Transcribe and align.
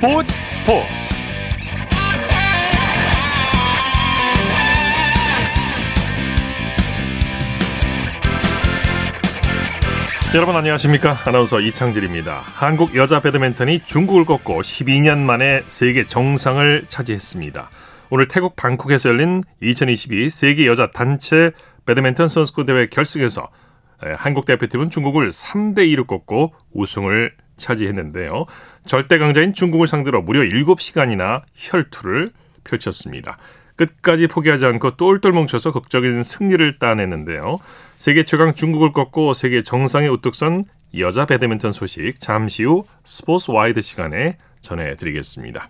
스포츠 0.00 0.32
스포츠. 0.50 0.88
여러분 10.36 10.54
안녕하십니까? 10.54 11.18
아나운서 11.24 11.58
이창진입니다. 11.58 12.44
한국 12.44 12.94
여자 12.94 13.20
배드민턴이 13.20 13.80
중국을 13.84 14.24
꺾고 14.24 14.62
12년 14.62 15.18
만에 15.18 15.64
세계 15.66 16.06
정상을 16.06 16.84
차지했습니다. 16.86 17.68
오늘 18.10 18.28
태국 18.28 18.54
방콕에서 18.54 19.08
열린 19.08 19.42
2022 19.60 20.30
세계 20.30 20.68
여자 20.68 20.92
단체 20.92 21.50
배드민턴 21.86 22.28
선수권 22.28 22.66
대회 22.66 22.86
결승에서 22.86 23.48
한국 24.16 24.46
대표팀은 24.46 24.90
중국을 24.90 25.30
3대 25.30 25.78
2로 25.92 26.06
꺾고 26.06 26.54
우승을 26.72 27.32
차지했는데요. 27.56 28.46
절대 28.88 29.18
강자인 29.18 29.52
중국을 29.52 29.86
상대로 29.86 30.22
무려 30.22 30.40
7시간이나 30.40 31.42
혈투를 31.54 32.30
펼쳤습니다. 32.64 33.36
끝까지 33.76 34.26
포기하지 34.28 34.64
않고 34.64 34.96
똘똘 34.96 35.30
뭉쳐서 35.30 35.72
극적인 35.72 36.22
승리를 36.22 36.78
따냈는데요. 36.78 37.58
세계 37.98 38.24
최강 38.24 38.54
중국을 38.54 38.92
꺾고 38.92 39.34
세계 39.34 39.62
정상에 39.62 40.08
우뚝 40.08 40.34
선 40.34 40.64
여자 40.96 41.26
배드민턴 41.26 41.70
소식 41.70 42.18
잠시 42.18 42.64
후 42.64 42.86
스포츠 43.04 43.50
와이드 43.50 43.82
시간에 43.82 44.38
전해드리겠습니다. 44.62 45.68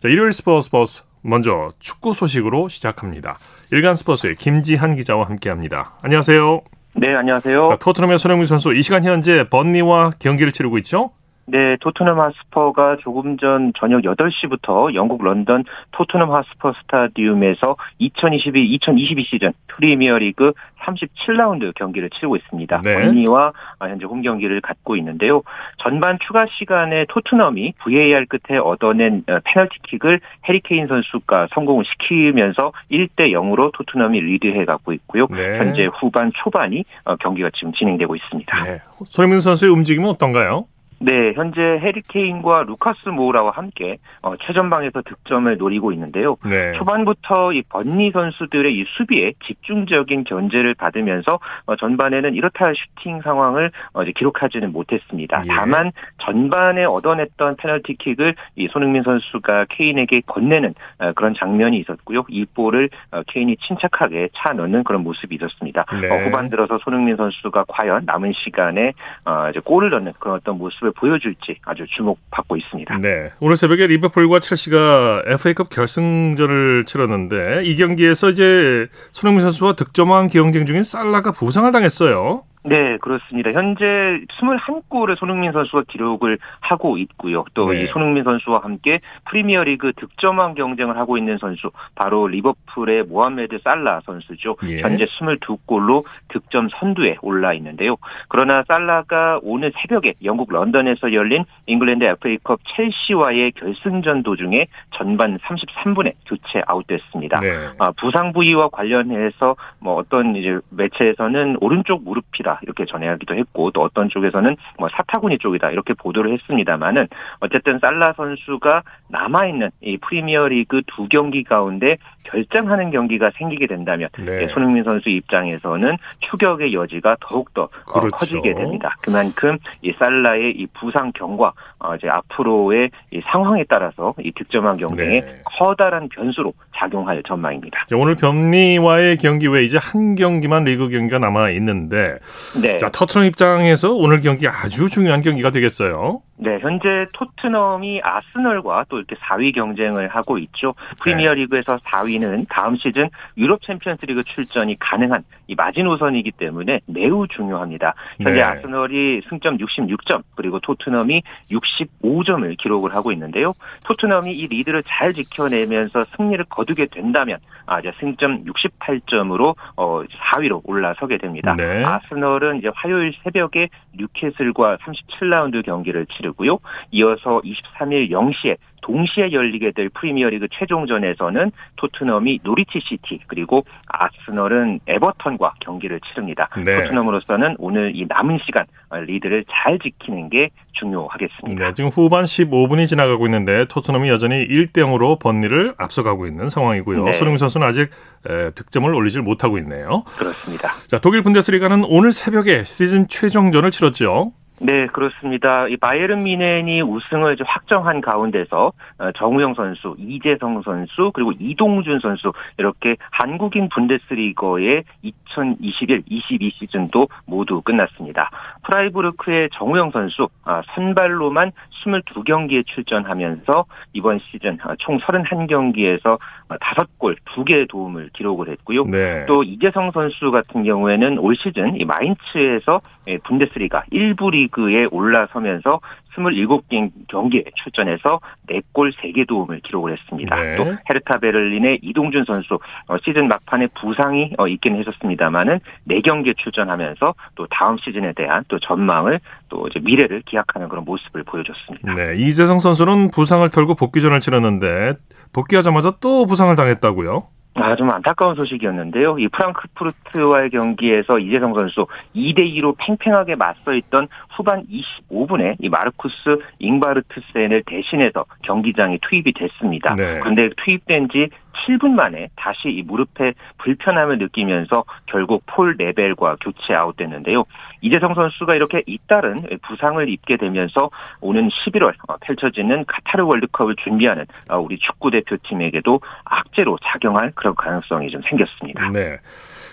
자, 0.00 0.08
일요일 0.08 0.34
스포츠 0.34 0.70
버스 0.70 1.02
먼저 1.22 1.72
축구 1.78 2.12
소식으로 2.12 2.68
시작합니다. 2.68 3.38
일간 3.72 3.94
스포츠의 3.94 4.34
김지한 4.36 4.96
기자와 4.96 5.26
함께합니다. 5.30 5.94
안녕하세요. 6.02 6.60
네, 6.96 7.14
안녕하세요. 7.14 7.68
자, 7.70 7.76
토트넘의 7.76 8.18
손흥민 8.18 8.44
선수 8.44 8.74
이 8.74 8.82
시간 8.82 9.02
현재 9.02 9.48
번리와 9.48 10.12
경기를 10.18 10.52
치르고 10.52 10.76
있죠? 10.78 11.12
네, 11.50 11.76
토트넘 11.80 12.20
하스퍼가 12.20 12.98
조금 13.00 13.36
전 13.36 13.72
저녁 13.76 14.02
8시부터 14.02 14.94
영국 14.94 15.24
런던 15.24 15.64
토트넘 15.90 16.32
하스퍼 16.32 16.72
스타디움에서 16.82 17.76
2022-2022 18.00 19.24
시즌 19.26 19.52
프리미어리그 19.66 20.52
37라운드 20.82 21.74
경기를 21.74 22.08
치르고 22.10 22.36
있습니다. 22.36 22.82
네. 22.82 22.94
번니와 22.94 23.52
현재 23.80 24.06
홈 24.06 24.22
경기를 24.22 24.60
갖고 24.60 24.96
있는데요. 24.96 25.42
전반 25.78 26.18
추가 26.24 26.46
시간에 26.46 27.04
토트넘이 27.08 27.74
VAR 27.82 28.26
끝에 28.26 28.58
얻어낸 28.58 29.24
어, 29.28 29.38
페널티킥을 29.44 30.20
해리케인 30.48 30.86
선수가 30.86 31.48
성공을 31.52 31.84
시키면서 31.84 32.72
1대 32.92 33.32
0으로 33.32 33.72
토트넘이 33.72 34.20
리드해 34.20 34.64
가고 34.64 34.92
있고요. 34.92 35.26
네. 35.30 35.58
현재 35.58 35.88
후반 35.92 36.30
초반이 36.34 36.84
어, 37.04 37.16
경기가 37.16 37.50
지금 37.54 37.72
진행되고 37.72 38.14
있습니다. 38.14 38.64
네. 38.64 38.78
손흥민 39.04 39.40
선수의 39.40 39.72
움직임은 39.72 40.08
어떤가요? 40.08 40.66
네, 41.02 41.32
현재 41.34 41.62
해리케인과 41.62 42.64
루카스 42.64 43.08
모우라와 43.08 43.52
함께 43.52 43.96
어, 44.20 44.36
최전방에서 44.36 45.00
득점을 45.00 45.56
노리고 45.56 45.92
있는데요. 45.92 46.36
네. 46.44 46.72
초반부터 46.72 47.54
이 47.54 47.62
번니 47.62 48.10
선수들의 48.10 48.76
이 48.76 48.84
수비에 48.86 49.32
집중적인 49.42 50.24
견제를 50.24 50.74
받으면서 50.74 51.40
어, 51.64 51.76
전반에는 51.76 52.34
이렇다 52.34 52.66
할 52.66 52.74
슈팅 52.74 53.22
상황을 53.22 53.70
어, 53.94 54.02
이제 54.02 54.12
기록하지는 54.12 54.72
못했습니다. 54.72 55.42
예. 55.46 55.48
다만 55.48 55.90
전반에 56.18 56.84
얻어냈던 56.84 57.56
페널티킥을 57.56 58.34
이 58.56 58.68
손흥민 58.68 59.02
선수가 59.02 59.66
케인에게 59.70 60.20
건네는 60.26 60.74
어, 60.98 61.12
그런 61.14 61.32
장면이 61.32 61.78
있었고요. 61.78 62.24
이 62.28 62.44
볼을 62.44 62.90
어, 63.10 63.22
케인이 63.26 63.56
침착하게 63.56 64.28
차 64.34 64.52
넣는 64.52 64.84
그런 64.84 65.02
모습이 65.02 65.34
있었습니다. 65.36 65.86
네. 65.98 66.10
어, 66.10 66.26
후반 66.26 66.50
들어서 66.50 66.78
손흥민 66.84 67.16
선수가 67.16 67.64
과연 67.68 68.02
남은 68.04 68.34
시간에 68.34 68.92
어, 69.24 69.48
이제 69.48 69.60
골을 69.60 69.88
넣는 69.88 70.12
그런 70.18 70.36
어떤 70.36 70.58
모습을 70.58 70.89
보여줄지 70.92 71.58
아주 71.64 71.86
주목받고 71.88 72.56
있습니다. 72.56 72.98
네. 72.98 73.30
오늘 73.40 73.56
새벽에 73.56 73.86
리버풀과 73.86 74.40
첼시가 74.40 75.22
FA컵 75.26 75.70
결승전을 75.70 76.84
치렀는데 76.84 77.62
이 77.64 77.76
경기에서 77.76 78.30
이제 78.30 78.88
손흥민 79.12 79.42
선수와 79.42 79.74
득점왕 79.74 80.28
경쟁 80.28 80.66
중인 80.66 80.82
살라가 80.82 81.32
부상을 81.32 81.70
당했어요. 81.70 82.42
네, 82.62 82.98
그렇습니다. 82.98 83.52
현재 83.52 84.20
21골을 84.28 85.16
손흥민 85.16 85.52
선수가 85.52 85.84
기록을 85.88 86.38
하고 86.60 86.98
있고요. 86.98 87.44
또이 87.54 87.84
네. 87.84 87.86
손흥민 87.86 88.22
선수와 88.22 88.60
함께 88.62 89.00
프리미어리그 89.30 89.94
득점왕 89.94 90.54
경쟁을 90.54 90.98
하고 90.98 91.16
있는 91.16 91.38
선수 91.38 91.70
바로 91.94 92.26
리버풀의 92.26 93.04
모하메드 93.04 93.60
살라 93.64 94.00
선수죠. 94.04 94.56
예. 94.64 94.80
현재 94.80 95.06
22골로 95.06 96.04
득점 96.28 96.68
선두에 96.68 97.16
올라 97.22 97.54
있는데요. 97.54 97.96
그러나 98.28 98.62
살라가 98.68 99.40
오늘 99.42 99.72
새벽에 99.76 100.12
영국 100.22 100.52
런던에서 100.52 101.14
열린 101.14 101.44
잉글랜드 101.66 102.04
FA컵 102.04 102.60
첼시와의 102.76 103.52
결승전 103.52 104.22
도중에 104.22 104.66
전반 104.90 105.38
33분에 105.38 106.12
교체 106.26 106.62
아웃됐습니다. 106.66 107.40
네. 107.40 107.68
아, 107.78 107.90
부상 107.92 108.34
부위와 108.34 108.68
관련해서 108.68 109.56
뭐 109.78 109.94
어떤 109.94 110.36
이제 110.36 110.58
매체에서는 110.68 111.56
오른쪽 111.60 112.04
무릎이다 112.04 112.49
이렇게 112.62 112.84
전해하기도 112.84 113.34
했고 113.34 113.70
또 113.70 113.82
어떤 113.82 114.08
쪽에서는 114.08 114.56
뭐 114.78 114.88
사타구니 114.88 115.38
쪽이다 115.38 115.70
이렇게 115.70 115.94
보도를 115.94 116.32
했습니다만은 116.32 117.08
어쨌든 117.40 117.78
살라 117.78 118.14
선수가 118.14 118.82
남아 119.08 119.46
있는 119.46 119.70
이 119.80 119.96
프리미어리그 119.98 120.82
두 120.86 121.08
경기 121.08 121.44
가운데 121.44 121.96
결정하는 122.24 122.90
경기가 122.90 123.30
생기게 123.36 123.66
된다면 123.66 124.08
네. 124.18 124.42
예, 124.42 124.48
손흥민 124.48 124.84
선수 124.84 125.08
입장에서는 125.08 125.96
추격의 126.20 126.72
여지가 126.72 127.16
더욱더 127.20 127.62
어, 127.62 127.92
그렇죠. 127.92 128.16
커지게 128.16 128.54
됩니다. 128.54 128.96
그만큼 129.00 129.58
이 129.82 129.92
살라의 129.92 130.52
이 130.52 130.66
부상 130.66 131.12
경과 131.12 131.52
어, 131.80 131.94
이제 131.94 132.08
앞으로의 132.08 132.90
이 133.10 133.20
상황에 133.24 133.64
따라서 133.68 134.14
이 134.20 134.32
득점왕 134.32 134.76
경쟁에 134.76 135.20
네. 135.20 135.40
커다란 135.44 136.08
변수로 136.08 136.52
작용할 136.76 137.22
전망입니다. 137.26 137.86
자, 137.86 137.96
오늘 137.96 138.14
번리와의 138.14 139.16
경기 139.16 139.46
외에 139.46 139.64
이제 139.64 139.78
한 139.80 140.14
경기만 140.14 140.64
리그 140.64 140.88
경기가 140.88 141.18
남아 141.18 141.50
있는데 141.50 142.18
네. 142.60 142.76
자, 142.76 142.90
토트넘 142.90 143.26
입장에서 143.26 143.92
오늘 143.92 144.20
경기 144.20 144.46
아주 144.46 144.88
중요한 144.88 145.22
경기가 145.22 145.50
되겠어요. 145.50 146.20
네, 146.42 146.58
현재 146.58 147.06
토트넘이 147.12 148.00
아스널과 148.02 148.86
또 148.88 148.96
이렇게 148.96 149.14
4위 149.16 149.54
경쟁을 149.54 150.08
하고 150.08 150.38
있죠. 150.38 150.74
프리미어 151.02 151.34
리그에서 151.34 151.76
4위는 151.76 152.46
다음 152.48 152.76
시즌 152.76 153.10
유럽 153.36 153.60
챔피언스 153.62 154.06
리그 154.06 154.22
출전이 154.24 154.78
가능한 154.78 155.22
이 155.48 155.54
마지노선이기 155.54 156.32
때문에 156.32 156.80
매우 156.86 157.28
중요합니다. 157.28 157.94
현재 158.22 158.40
네. 158.40 158.42
아스널이 158.42 159.22
승점 159.28 159.58
66점 159.58 160.22
그리고 160.34 160.60
토트넘이 160.60 161.22
65점을 161.50 162.56
기록을 162.56 162.94
하고 162.94 163.12
있는데요. 163.12 163.52
토트넘이 163.84 164.32
이 164.32 164.46
리드를 164.46 164.82
잘 164.84 165.12
지켜내면서 165.12 166.04
승리를 166.16 166.42
거두게 166.48 166.86
된다면 166.86 167.38
아, 167.66 167.80
이제 167.80 167.92
승점 168.00 168.44
68점으로 168.44 169.54
어 169.76 170.02
4위로 170.04 170.62
올라서게 170.64 171.18
됩니다. 171.18 171.54
네. 171.56 171.84
아스널은 171.84 172.58
이제 172.58 172.70
화요일 172.74 173.12
새벽에 173.22 173.68
뉴캐슬과 173.92 174.78
37라운드 174.78 175.64
경기를 175.64 176.06
치르 176.06 176.29
고요. 176.32 176.58
이어서 176.90 177.40
23일 177.44 178.10
0시에 178.10 178.56
동시에 178.82 179.32
열리게 179.32 179.72
될 179.72 179.88
프리미어리그 179.90 180.48
최종전에서는 180.50 181.52
토트넘이 181.76 182.40
노리치 182.42 182.80
시티 182.80 183.20
그리고 183.26 183.64
아스널은 183.86 184.80
에버턴과 184.86 185.54
경기를 185.60 186.00
치릅니다. 186.00 186.48
네. 186.64 186.82
토트넘으로서는 186.82 187.56
오늘 187.58 187.92
이 187.94 188.06
남은 188.08 188.38
시간 188.44 188.66
리드를 188.90 189.44
잘 189.50 189.78
지키는 189.78 190.30
게 190.30 190.50
중요하겠습니다. 190.72 191.64
네, 191.64 191.74
지금 191.74 191.90
후반 191.90 192.24
15분이 192.24 192.86
지나가고 192.86 193.26
있는데 193.26 193.66
토트넘이 193.66 194.08
여전히 194.08 194.46
1대 194.46 194.78
0으로 194.78 195.18
번니를 195.20 195.74
앞서가고 195.78 196.26
있는 196.26 196.48
상황이고요. 196.48 197.04
네. 197.04 197.12
손흥민 197.12 197.36
선수는 197.36 197.66
아직 197.66 197.90
에, 198.28 198.50
득점을 198.50 198.92
올리질 198.92 199.22
못하고 199.22 199.58
있네요. 199.58 200.04
그렇습니다. 200.16 200.72
자, 200.86 200.98
독일 200.98 201.22
분데스리가는 201.22 201.84
오늘 201.86 202.12
새벽에 202.12 202.64
시즌 202.64 203.08
최종전을 203.08 203.70
치렀죠. 203.70 204.32
네, 204.62 204.86
그렇습니다. 204.88 205.66
이 205.68 205.78
바이에른 205.78 206.22
미넨이 206.22 206.82
우승을 206.82 207.32
이제 207.32 207.44
확정한 207.46 208.02
가운데서 208.02 208.72
어, 208.98 209.12
정우영 209.12 209.54
선수, 209.54 209.96
이재성 209.98 210.60
선수, 210.62 211.10
그리고 211.14 211.32
이동준 211.38 212.00
선수 212.00 212.32
이렇게 212.58 212.96
한국인 213.10 213.70
분데스리거의 213.70 214.84
2021-22 215.02 216.52
시즌도 216.52 217.08
모두 217.24 217.62
끝났습니다. 217.62 218.30
프라이부르크의 218.64 219.48
정우영 219.54 219.92
선수 219.92 220.28
아, 220.44 220.60
선발로만 220.74 221.52
22경기에 221.82 222.66
출전하면서 222.66 223.64
이번 223.94 224.18
시즌 224.18 224.58
아, 224.62 224.74
총 224.78 224.98
31경기에서 224.98 226.18
5골 226.50 227.16
2개의 227.24 227.66
도움을 227.66 228.10
기록을 228.12 228.50
했고요. 228.50 228.84
네. 228.84 229.24
또 229.26 229.42
이재성 229.42 229.92
선수 229.92 230.30
같은 230.30 230.64
경우에는 230.64 231.18
올 231.18 231.34
시즌 231.34 231.80
이 231.80 231.84
마인츠에서 231.86 232.82
예, 233.08 233.18
분데스리가 233.18 233.84
1부 233.92 234.32
리 234.32 234.49
그에 234.50 234.86
올라서면서 234.90 235.80
27개 236.16 236.90
경기에 237.08 237.44
출전해서 237.54 238.20
4골 238.48 238.92
3개 238.92 239.26
도움을 239.26 239.60
기록을 239.60 239.92
했습니다. 239.92 240.36
네. 240.36 240.56
또 240.56 240.76
헤르타 240.88 241.18
베를린의 241.18 241.80
이동준 241.82 242.24
선수 242.24 242.58
어, 242.88 242.96
시즌 243.04 243.28
막판에 243.28 243.68
부상이 243.80 244.34
어, 244.38 244.48
있긴 244.48 244.76
했었습니다만은 244.76 245.60
4경기에 245.88 246.36
출전하면서 246.36 247.14
또 247.36 247.46
다음 247.48 247.78
시즌에 247.78 248.12
대한 248.12 248.44
또 248.48 248.58
전망을 248.58 249.20
또 249.48 249.66
이제 249.68 249.80
미래를 249.80 250.22
기약하는 250.26 250.68
그런 250.68 250.84
모습을 250.84 251.22
보여줬습니다. 251.24 251.94
네, 251.94 252.16
이재성 252.16 252.58
선수는 252.58 253.10
부상을 253.10 253.48
털고 253.48 253.74
복귀전을 253.74 254.20
치렀는데 254.20 254.94
복귀하자마자 255.32 255.94
또 256.00 256.26
부상을 256.26 256.54
당했다고요? 256.56 257.39
아, 257.54 257.74
좀 257.74 257.90
안타까운 257.90 258.36
소식이었는데요. 258.36 259.18
이 259.18 259.28
프랑크푸르트와의 259.28 260.50
경기에서 260.50 261.18
이재성 261.18 261.54
선수 261.58 261.86
2대2로 262.14 262.76
팽팽하게 262.78 263.34
맞서 263.34 263.74
있던 263.74 264.08
후반 264.30 264.64
25분에 264.66 265.56
이 265.58 265.68
마르쿠스 265.68 266.38
잉바르트센을 266.58 267.64
대신해서 267.66 268.24
경기장에 268.42 268.98
투입이 269.02 269.32
됐습니다. 269.32 269.96
네. 269.96 270.20
그런데 270.20 270.50
투입된 270.56 271.08
지 271.08 271.28
7분 271.66 271.90
만에 271.90 272.28
다시 272.36 272.68
이 272.68 272.82
무릎에 272.82 273.34
불편함을 273.58 274.18
느끼면서 274.18 274.84
결국 275.06 275.42
폴 275.46 275.76
레벨과 275.78 276.36
교체 276.40 276.74
아웃됐는데요. 276.74 277.44
이재성 277.80 278.14
선수가 278.14 278.54
이렇게 278.54 278.82
잇따른 278.86 279.46
부상을 279.62 280.08
입게 280.08 280.36
되면서 280.36 280.90
오는 281.20 281.48
11월 281.48 281.94
어, 282.08 282.16
펼쳐지는 282.20 282.84
카타르 282.86 283.24
월드컵을 283.24 283.76
준비하는 283.76 284.26
어, 284.48 284.58
우리 284.58 284.78
축구 284.78 285.10
대표팀에게도 285.10 286.00
악재로 286.24 286.78
작용할 286.82 287.32
그런 287.34 287.54
가능성이 287.54 288.10
좀 288.10 288.22
생겼습니다. 288.22 288.90
네. 288.90 289.18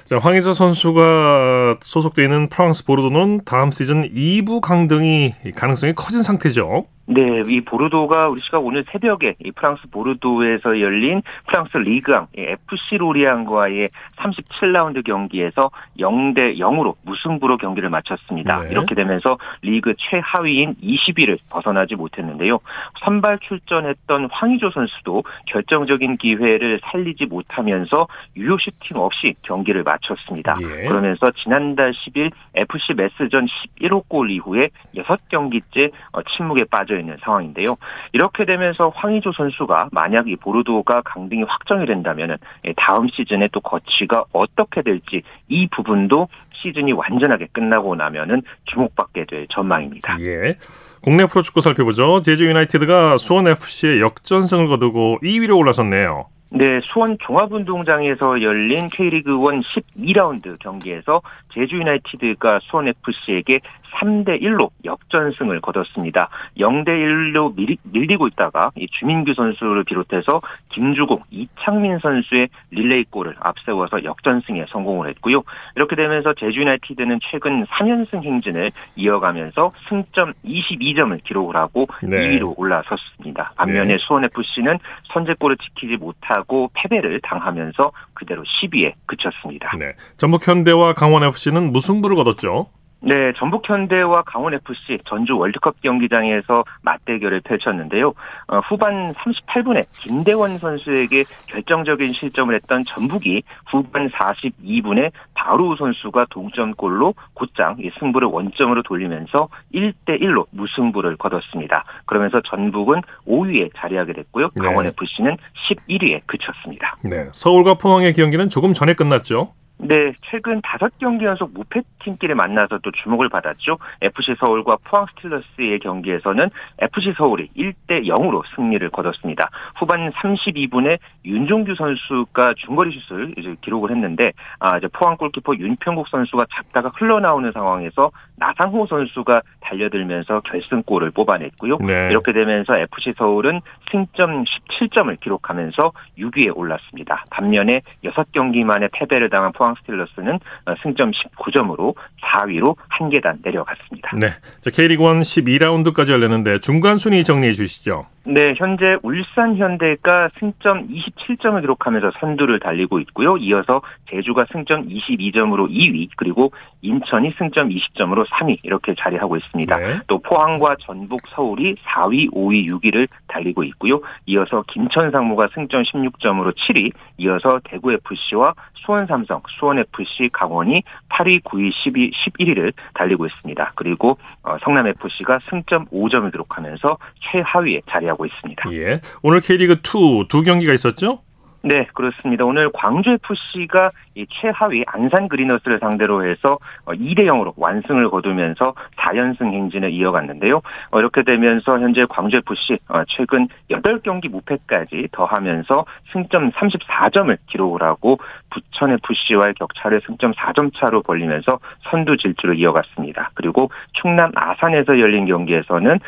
자, 0.06 0.20
황희서 0.20 0.54
선수가 0.54 1.78
소속돼 1.82 2.24
있는 2.24 2.48
프랑스 2.48 2.86
보르도는 2.86 3.42
다음 3.44 3.72
시즌 3.72 4.04
2부 4.04 4.62
강등이 4.62 5.34
가능성이 5.56 5.94
커진 5.94 6.24
상태죠. 6.24 6.86
네, 7.10 7.42
이 7.48 7.62
보르도가 7.62 8.28
우리 8.28 8.42
시각 8.42 8.66
오늘 8.66 8.84
새벽에 8.92 9.36
이 9.40 9.52
프랑스 9.52 9.90
보르도에서 9.90 10.82
열린 10.82 11.22
프랑스 11.48 11.78
리그앙 11.78 12.28
FC 12.36 12.98
로리앙과의 12.98 13.90
37라운드 14.18 15.06
경기에서 15.06 15.72
0대 16.00 16.58
0으로 16.58 16.96
무승부로 17.04 17.56
경기를 17.58 17.90
마쳤습니다. 17.90 18.64
네. 18.64 18.72
이렇게 18.72 18.94
되면서 18.94 19.38
리그 19.62 19.94
최하위인 19.98 20.76
20위를 20.84 21.40
벗어나지 21.50 21.96
못했는데요. 21.96 22.60
선발 23.00 23.40
출전했던 23.40 24.28
황희조 24.30 24.72
선수도 24.72 25.24
결정적인 25.46 26.18
기회를 26.18 26.82
살리지 26.84 27.28
못하면서 27.28 28.06
유효 28.36 28.58
슈팅 28.58 28.98
없이 28.98 29.34
경기를 29.44 29.84
마쳤습니다. 29.84 30.56
예. 30.60 30.88
그러면서 30.90 31.32
지난달 31.32 31.94
10일 31.94 32.32
FC 32.54 32.96
메스전 32.96 33.46
11호 33.80 34.10
골 34.10 34.30
이후에 34.30 34.72
6경기째 34.94 35.92
어, 36.12 36.22
침묵에 36.24 36.66
빠져 36.66 36.97
있는 37.00 37.18
상황인데요. 37.22 37.78
이렇게 38.14 38.46
되면서 38.46 38.90
황의조 38.90 39.32
선수가 39.32 39.90
만약 39.92 40.28
이 40.28 40.36
보르도가 40.36 41.02
강등이 41.02 41.44
확정이 41.44 41.86
된다면 41.86 42.38
다음 42.76 43.08
시즌에 43.08 43.50
또 43.52 43.60
거치가 43.60 44.26
어떻게 44.32 44.82
될지 44.82 45.24
이 45.48 45.68
부분도 45.68 46.28
시즌이 46.54 46.92
완전하게 46.94 47.48
끝나고 47.52 47.96
나면은 47.96 48.42
주목받게 48.66 49.26
될 49.26 49.48
전망입니다. 49.50 50.18
예. 50.22 50.56
국내 51.02 51.26
프로축구 51.26 51.62
살펴보죠. 51.62 52.22
제주 52.22 52.48
유나이티드가 52.48 53.18
수원 53.18 53.48
FC의 53.48 54.02
역전승을 54.02 54.68
거두고 54.68 55.20
2위로 55.22 55.58
올라섰네요. 55.58 56.26
네, 56.50 56.80
수원 56.82 57.18
종합운동장에서 57.20 58.42
열린 58.42 58.88
K리그 58.88 59.32
1 59.32 59.62
12라운드 59.62 60.58
경기에서 60.60 61.22
제주 61.54 61.76
유나이티드가 61.76 62.60
수원 62.64 62.88
FC에게 62.88 63.60
3대 63.98 64.42
1로 64.42 64.70
역전승을 64.86 65.62
거뒀습니다. 65.62 66.30
0대 66.58 66.90
1로 66.90 67.54
밀리고 67.84 68.28
있다가 68.28 68.72
주민규 69.00 69.34
선수를 69.34 69.84
비롯해서 69.84 70.42
김주공, 70.70 71.22
이창민 71.30 72.00
선수의 72.00 72.50
릴레이 72.72 73.06
골을 73.10 73.36
앞세워서 73.40 74.04
역전승에 74.04 74.66
성공을 74.70 75.10
했고요. 75.10 75.44
이렇게 75.76 75.96
되면서 75.96 76.34
제주 76.34 76.62
유나이티드는 76.62 77.20
최근 77.32 77.66
3연승 77.66 78.24
행진을 78.24 78.72
이어가면서 78.96 79.72
승점 79.90 80.34
22점을 80.46 81.24
기록을 81.24 81.56
하고 81.56 81.88
네. 82.04 82.18
2위로 82.18 82.54
올라섰습니다. 82.58 83.54
반면에 83.56 83.94
네. 83.94 83.98
수원 84.00 84.24
FC는 84.24 84.80
선제골을 85.14 85.58
지키지 85.58 85.98
못하고 85.98 86.70
패배를 86.74 87.20
당하면서 87.22 87.92
그대로 88.14 88.44
10위에 88.44 88.94
그쳤습니다. 89.06 89.76
네. 89.78 89.94
전북 90.18 90.48
현대와 90.48 90.94
강원 90.94 91.24
FC는 91.24 91.72
무승부를 91.72 92.16
거뒀죠. 92.16 92.68
네, 93.00 93.32
전북 93.38 93.70
현대와 93.70 94.24
강원 94.24 94.54
FC 94.56 95.00
전주 95.06 95.38
월드컵 95.38 95.82
경기장에서 95.82 96.64
맞대결을 96.82 97.42
펼쳤는데요. 97.42 98.14
어, 98.48 98.60
후반 98.60 99.14
38분에 99.14 99.86
김대원 99.94 100.58
선수에게 100.58 101.24
결정적인 101.48 102.14
실점을 102.14 102.54
했던 102.54 102.84
전북이 102.86 103.44
후반 103.68 104.10
42분에 104.10 105.12
바로 105.36 105.76
선수가 105.76 106.28
동점골로 106.32 107.14
곧장 107.34 107.78
승부를 108.00 108.28
원점으로 108.30 108.82
돌리면서 108.84 109.48
1대 109.74 110.20
1로 110.22 110.48
무승부를 110.52 111.18
거뒀습니다. 111.18 111.86
그러면서 112.06 112.42
전북은 112.42 113.02
5위에 113.28 113.72
자리하게 113.76 114.14
됐고요. 114.14 114.50
강원 114.60 114.86
네. 114.86 114.92
FC는 114.92 115.38
11위에 115.70 116.22
그쳤습니다. 116.26 116.98
네, 117.04 117.30
서울과 117.32 117.76
포항의 117.76 118.14
경기는 118.14 118.50
조금 118.50 118.74
전에 118.74 118.96
끝났죠. 118.96 119.54
네, 119.80 120.14
최근 120.32 120.60
다섯 120.62 120.92
경기 120.98 121.26
연속 121.26 121.54
무패 121.54 121.82
팀끼리 122.04 122.34
만나서 122.34 122.80
또 122.80 122.92
주목을 122.92 123.30
받았죠. 123.30 123.78
FC 124.02 124.36
서울과 124.40 124.78
포항 124.84 125.06
스틸러스의 125.16 125.80
경기에서는 125.80 126.50
FC 126.80 127.14
서울이 127.16 127.50
1대 127.56 128.08
0으로 128.08 128.44
승리를 128.56 128.90
거뒀습니다. 128.90 129.50
후반 129.76 130.12
32분에 130.12 130.98
윤종규 131.26 131.76
선수가 131.76 132.56
중거리 132.56 133.00
슛을 133.08 133.36
이제 133.38 133.56
기록을 133.62 133.92
했는데 133.92 134.32
아 134.60 134.78
이제 134.78 134.88
포항 134.88 135.16
골키퍼 135.16 135.56
윤평국 135.58 136.08
선수가 136.08 136.48
잡다가 136.56 136.92
흘러나오는 136.96 137.52
상황에서 137.52 138.12
나상호 138.38 138.88
선수가 138.88 139.42
달려들면서 139.62 140.42
결승골을 140.42 141.12
뽑아냈고요. 141.12 141.78
네. 141.80 142.10
이렇게 142.10 142.34
되면서 142.34 142.78
FC 142.78 143.14
서울은 143.18 143.62
승점 143.92 144.44
17점을 144.44 145.20
기록하면서 145.20 145.92
6위에 146.18 146.56
올랐습니다. 146.56 147.26
반면에 147.30 147.82
6경기 148.04 148.64
만에 148.64 148.88
패배를 148.92 149.30
당한 149.30 149.52
포항 149.52 149.67
스틸러스는 149.76 150.40
승점 150.82 151.12
19점으로 151.12 151.96
4위로 152.22 152.76
한 152.88 153.10
계단 153.10 153.40
내려갔습니다. 153.44 154.12
네. 154.20 154.30
자, 154.62 154.70
K리그 154.72 155.04
1 155.04 155.22
12라운드까지 155.22 156.12
열렸는데 156.12 156.60
중간 156.60 156.98
순위 156.98 157.24
정리해 157.24 157.54
주시죠. 157.54 158.06
네, 158.30 158.54
현재 158.58 158.98
울산 159.04 159.56
현대가 159.56 160.28
승점 160.34 160.90
27점을 160.90 161.62
기록하면서 161.62 162.12
선두를 162.20 162.60
달리고 162.60 163.00
있고요. 163.00 163.38
이어서 163.38 163.82
제주가 164.10 164.46
승점 164.52 164.90
22점으로 164.90 165.70
2위, 165.72 166.10
그리고 166.18 166.52
인천이 166.82 167.34
승점 167.38 167.70
20점으로 167.70 168.26
3위 168.28 168.60
이렇게 168.64 168.96
자리하고 169.00 169.38
있습니다. 169.38 169.78
네. 169.78 170.00
또 170.08 170.20
포항과 170.20 170.76
전북, 170.82 171.22
서울이 171.30 171.76
4위, 171.86 172.30
5위, 172.34 172.68
6위를 172.68 173.08
달리고 173.28 173.64
있고요. 173.64 174.02
이어서 174.26 174.62
김천 174.68 175.12
상무가 175.12 175.48
승점 175.54 175.84
16점으로 175.84 176.54
7위, 176.54 176.92
이어서 177.20 177.62
대구 177.64 177.94
FC와 177.94 178.54
수원 178.74 179.06
삼성, 179.08 179.42
수원 179.60 179.80
FC, 179.80 180.30
강원이 180.32 180.84
8위, 181.10 181.44
9위, 181.44 181.72
10위, 181.72 182.12
11위를 182.14 182.74
달리고 182.94 183.26
있습니다. 183.26 183.74
그리고 183.76 184.18
어, 184.44 184.58
성남 184.64 184.88
FC가 184.88 185.40
승점 185.50 185.86
5점을 185.88 186.32
기록하면서 186.32 186.98
최하위에 187.22 187.82
자리하고 187.90 188.26
있습니다. 188.26 188.72
예. 188.74 189.02
오늘 189.22 189.42
K리그 189.42 189.82
2 189.84 190.28
두 190.28 190.44
경기가 190.44 190.74
있었죠? 190.74 191.22
네, 191.64 191.88
그렇습니다. 191.94 192.46
오늘 192.46 192.70
광주 192.72 193.12
FC가 193.12 193.90
이 194.16 194.26
최하위 194.30 194.84
안산 194.88 195.28
그리너스를 195.28 195.80
상대로 195.80 196.26
해서 196.26 196.58
2대 196.86 197.28
어, 197.28 197.34
0으로 197.34 197.54
완승을 197.56 198.10
거두면서 198.10 198.74
4연승 198.98 199.52
행진을 199.52 199.92
이어갔는데요. 199.92 200.62
어, 200.92 201.00
이렇게 201.00 201.24
되면서 201.24 201.80
현재 201.80 202.06
광주 202.10 202.38
FC 202.38 202.80
어, 202.90 203.04
최근 203.08 203.48
8경기 203.70 204.30
무패까지 204.30 205.10
더하면서 205.12 205.86
승점 206.12 206.52
34점을 206.52 207.38
기록을 207.48 207.84
하고 207.84 208.18
부천 208.50 208.92
FC와의 208.92 209.54
격차를 209.56 210.02
승점 210.06 210.34
4점 210.34 210.72
차로 210.76 211.02
벌리면서 211.04 211.60
선두 211.90 212.18
질주를 212.18 212.58
이어갔습니다. 212.58 213.32
그리고 213.34 213.70
충남 213.94 214.32
아산에서 214.36 215.00
열린 215.00 215.26
경기에서는 215.26 216.00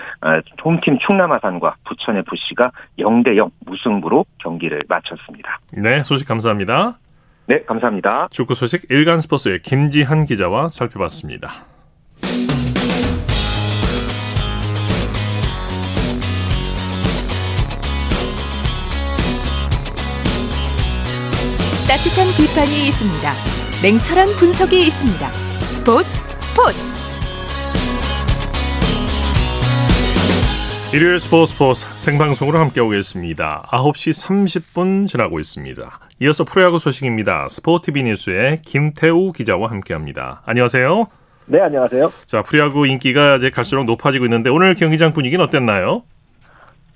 홈팀 0.63 0.99
충남 0.99 1.31
아산과 1.31 1.75
부천 1.85 2.17
FC가 2.17 2.71
0대 2.99 3.35
0 3.35 3.51
무승부로 3.65 4.25
경기를 4.39 4.81
마쳤 4.87 5.17
습니다. 5.39 5.59
네, 5.71 6.03
소식 6.03 6.27
감사합니다. 6.27 6.99
네, 7.47 7.63
감사합니다. 7.63 8.27
축구 8.31 8.53
소식 8.53 8.85
일간 8.89 9.21
스포츠의 9.21 9.61
김지한 9.61 10.25
기자와 10.25 10.69
살펴봤습니다. 10.69 11.51
따뜻한 21.87 22.27
비판이 22.37 22.87
있습니다. 22.89 23.33
냉철한 23.81 24.27
분석이 24.37 24.79
있습니다. 24.79 25.33
스포츠 25.33 26.09
스포츠 26.41 26.98
일요일 30.91 31.19
스포츠 31.19 31.53
스포츠 31.53 31.85
생방송으로 31.99 32.57
함께하고 32.57 32.89
계십니다. 32.89 33.61
9시 33.67 34.25
30분 34.25 35.07
지나고 35.07 35.39
있습니다. 35.39 35.99
이어서 36.21 36.43
프로야구 36.43 36.79
소식입니다. 36.79 37.47
스포티비 37.47 38.01
뉴스의 38.01 38.63
김태우 38.63 39.31
기자와 39.31 39.69
함께합니다. 39.69 40.41
안녕하세요. 40.47 41.05
네, 41.45 41.61
안녕하세요. 41.61 42.09
자, 42.25 42.41
프로야구 42.41 42.87
인기가 42.87 43.35
이제 43.35 43.51
갈수록 43.51 43.83
높아지고 43.83 44.25
있는데 44.25 44.49
오늘 44.49 44.73
경기장 44.73 45.13
분위기는 45.13 45.43
어땠나요? 45.45 46.01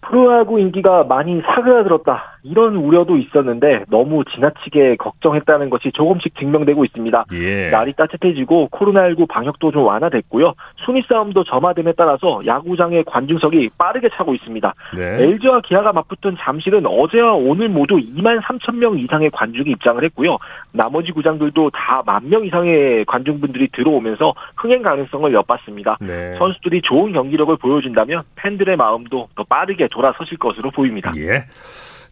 프로야구 0.02 0.60
인기가 0.60 1.04
많이 1.04 1.40
사그라들었다 1.42 2.33
이런 2.44 2.76
우려도 2.76 3.18
있었는데 3.18 3.86
너무 3.90 4.24
지나치게 4.26 4.98
걱정했다는 4.98 5.70
것이 5.70 5.92
조금씩 5.94 6.36
증명되고 6.38 6.84
있습니다. 6.86 7.26
예. 7.34 7.70
날이 7.70 7.94
따뜻해지고 7.94 8.70
코로나19 8.72 9.28
방역도 9.30 9.72
좀 9.72 9.86
완화됐고요. 9.86 10.54
순위 10.86 11.02
싸움도 11.08 11.46
점화됨에 11.46 11.94
따라서 11.98 12.42
야구장의 12.46 13.06
관중석이 13.06 13.72
빠르게 13.78 14.10
차고 14.10 14.34
있습니다. 14.36 14.74
네. 14.98 15.04
LG와 15.24 15.62
기아가 15.62 15.94
맞붙은 15.94 16.36
잠실은 16.40 16.86
어제와 16.86 17.34
오늘 17.34 17.70
모두 17.70 17.96
2만 17.96 18.42
3천 18.42 18.76
명 18.76 18.98
이상의 19.00 19.30
관중이 19.32 19.70
입장을 19.72 20.04
했고요. 20.04 20.38
나머지 20.72 21.12
구장들도 21.12 21.70
다 21.72 22.04
만 22.06 22.24
명 22.24 22.46
이상의 22.46 23.06
관중분들이 23.06 23.68
들어오면서 23.72 24.34
흥행 24.58 24.82
가능성을 24.82 25.32
엿봤습니다. 25.34 25.98
네. 26.02 26.36
선수들이 26.38 26.82
좋은 26.82 27.12
경기력을 27.14 27.56
보여준다면 27.58 28.24
팬들의 28.36 28.76
마음도 28.76 29.28
더 29.36 29.44
빠르게 29.44 29.88
돌아서실 29.88 30.38
것으로 30.38 30.72
보입니다. 30.72 31.12
예. 31.18 31.44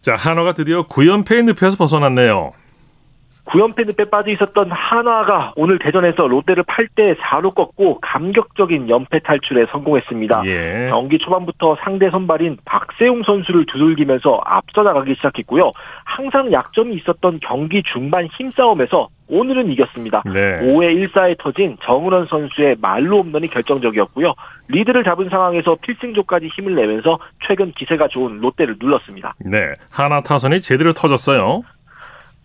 자, 0.02 0.16
한화가 0.16 0.52
드디어 0.54 0.88
9연패의 0.88 1.44
늪에서 1.44 1.76
벗어났네요. 1.76 2.52
9연패 3.46 3.86
늪에 3.86 4.08
빠져 4.08 4.30
있었던 4.30 4.70
한화가 4.70 5.54
오늘 5.56 5.78
대전에서 5.78 6.26
롯데를 6.26 6.62
8대 6.64 7.16
4로 7.18 7.54
꺾고 7.54 7.98
감격적인 8.00 8.88
연패 8.88 9.20
탈출에 9.20 9.66
성공했습니다. 9.70 10.42
예. 10.46 10.88
경기 10.90 11.18
초반부터 11.18 11.76
상대 11.80 12.08
선발인 12.10 12.58
박세웅 12.64 13.24
선수를 13.24 13.66
두들기면서 13.66 14.40
앞서 14.44 14.82
나가기 14.82 15.14
시작했고요. 15.16 15.72
항상 16.04 16.52
약점이 16.52 16.94
있었던 16.96 17.40
경기 17.42 17.82
중반 17.82 18.26
힘싸움에서 18.26 19.08
오늘은 19.28 19.70
이겼습니다. 19.72 20.22
네. 20.26 20.60
5회 20.60 21.10
1사에 21.10 21.38
터진 21.38 21.78
정은원 21.82 22.26
선수의 22.26 22.76
말로 22.80 23.22
홈런이 23.22 23.48
결정적이었고요. 23.48 24.34
리드를 24.68 25.04
잡은 25.04 25.30
상황에서 25.30 25.76
필승조까지 25.80 26.48
힘을 26.48 26.74
내면서 26.74 27.18
최근 27.46 27.72
기세가 27.72 28.08
좋은 28.08 28.40
롯데를 28.40 28.76
눌렀습니다. 28.78 29.34
네. 29.40 29.72
한화 29.90 30.20
타선이 30.20 30.60
제대로 30.60 30.92
터졌어요. 30.92 31.62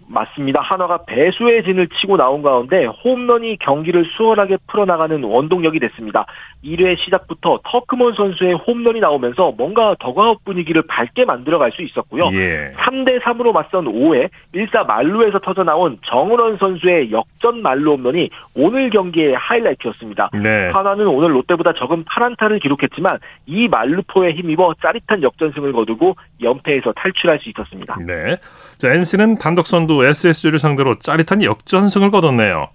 맞습니다. 0.08 0.62
한화가 0.62 1.06
배수의 1.06 1.64
진을 1.64 1.90
치고 1.90 2.18
나온 2.18 2.42
가운데 2.42 2.86
홈런이 2.86 3.58
경기를 3.60 4.06
수월하게 4.06 4.58
풀어나가는 4.68 5.22
원동력이 5.24 5.80
됐습니다. 5.80 6.26
1회 6.64 6.98
시작부터 6.98 7.60
터크먼 7.64 8.14
선수의 8.14 8.54
홈런이 8.56 9.00
나오면서 9.00 9.54
뭔가 9.58 9.96
더가웃 10.00 10.44
분위기를 10.44 10.82
밝게 10.82 11.26
만들어갈 11.26 11.72
수 11.72 11.82
있었고요. 11.82 12.30
예. 12.34 12.74
3대 12.78 13.22
3으로 13.22 13.52
맞선 13.52 13.86
5회 13.86 14.30
1사 14.56 14.86
말루에서 14.86 15.40
터져 15.40 15.64
나온 15.64 15.98
정은원 16.06 16.58
선수의 16.58 17.12
역전 17.12 17.62
말루 17.62 17.92
홈런이 17.94 18.30
오늘 18.56 18.90
경기의 18.90 19.36
하이라이트였습니다. 19.36 20.30
네. 20.42 20.70
하나는 20.70 21.08
오늘 21.08 21.34
롯데보다 21.36 21.74
적은 21.74 22.06
8안타를 22.06 22.62
기록했지만 22.62 23.20
이 23.46 23.68
말루포에 23.68 24.32
힘입어 24.32 24.76
짜릿한 24.82 25.24
역전승을 25.24 25.74
거두고 25.74 26.16
연패에서 26.42 26.94
탈출할 26.94 27.40
수 27.40 27.50
있었습니다. 27.50 27.98
네. 28.06 28.38
자, 28.78 28.92
NC는 28.94 29.38
단독 29.38 29.68
선두 29.68 30.04
SSG를 30.04 30.60
상대로 30.60 30.98
짜릿한 31.00 31.44
역전승을 31.44 32.12
거뒀네요. 32.12 32.70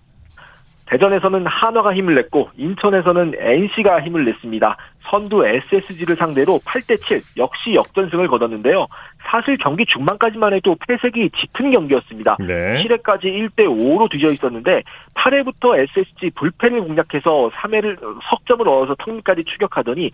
대전에서는 0.92 1.46
한화가 1.46 1.94
힘을 1.94 2.14
냈고 2.14 2.50
인천에서는 2.56 3.32
NC가 3.38 4.02
힘을 4.02 4.26
냈습니다. 4.26 4.76
선두 5.04 5.46
SSG를 5.46 6.16
상대로 6.16 6.58
8대 6.66 7.00
7 7.00 7.22
역시 7.38 7.74
역전승을 7.74 8.28
거뒀는데요. 8.28 8.86
사실 9.22 9.56
경기 9.56 9.86
중반까지만 9.86 10.52
해도 10.52 10.76
패색이 10.86 11.30
짙은 11.30 11.70
경기였습니다. 11.70 12.36
네. 12.40 12.84
7회까지 12.84 13.24
1대 13.24 13.60
5로 13.60 14.10
뒤져 14.10 14.32
있었는데 14.32 14.82
8회부터 15.14 15.78
SSG 15.78 16.30
불펜을 16.34 16.80
공략해서 16.80 17.50
3회를 17.54 17.98
석점을 18.28 18.68
얻어서 18.68 18.94
턱밑까지 18.98 19.44
추격하더니 19.44 20.10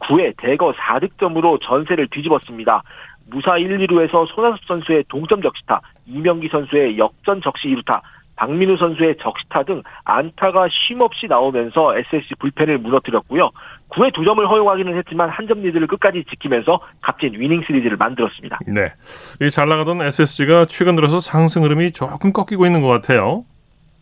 9회 0.00 0.34
대거 0.38 0.72
4득점으로 0.72 1.60
전세를 1.62 2.08
뒤집었습니다. 2.08 2.82
무사 3.28 3.58
1, 3.58 3.78
2루에서 3.78 4.26
손아섭 4.28 4.64
선수의 4.66 5.04
동점 5.08 5.42
적시타, 5.42 5.80
이명기 6.06 6.48
선수의 6.48 6.98
역전 6.98 7.40
적시 7.40 7.68
2루타, 7.68 8.00
박민우 8.36 8.76
선수의 8.76 9.16
적시타 9.20 9.64
등 9.64 9.82
안타가 10.04 10.68
쉼없이 10.70 11.26
나오면서 11.26 11.96
SSG 11.98 12.34
불펜을 12.38 12.78
무너뜨렸고요. 12.78 13.50
9회 13.90 14.12
2점을 14.12 14.46
허용하기는 14.46 14.96
했지만 14.98 15.28
한 15.30 15.46
점 15.46 15.62
리드를 15.62 15.86
끝까지 15.86 16.24
지키면서 16.28 16.80
값진 17.00 17.34
위닝 17.34 17.62
시리즈를 17.66 17.96
만들었습니다. 17.96 18.58
네. 18.66 18.92
이 19.40 19.48
잘 19.50 19.68
나가던 19.68 20.02
SSG가 20.02 20.64
최근 20.66 20.96
들어서 20.96 21.18
상승 21.20 21.62
흐름이 21.64 21.92
조금 21.92 22.32
꺾이고 22.32 22.66
있는 22.66 22.80
것 22.82 22.88
같아요. 22.88 23.44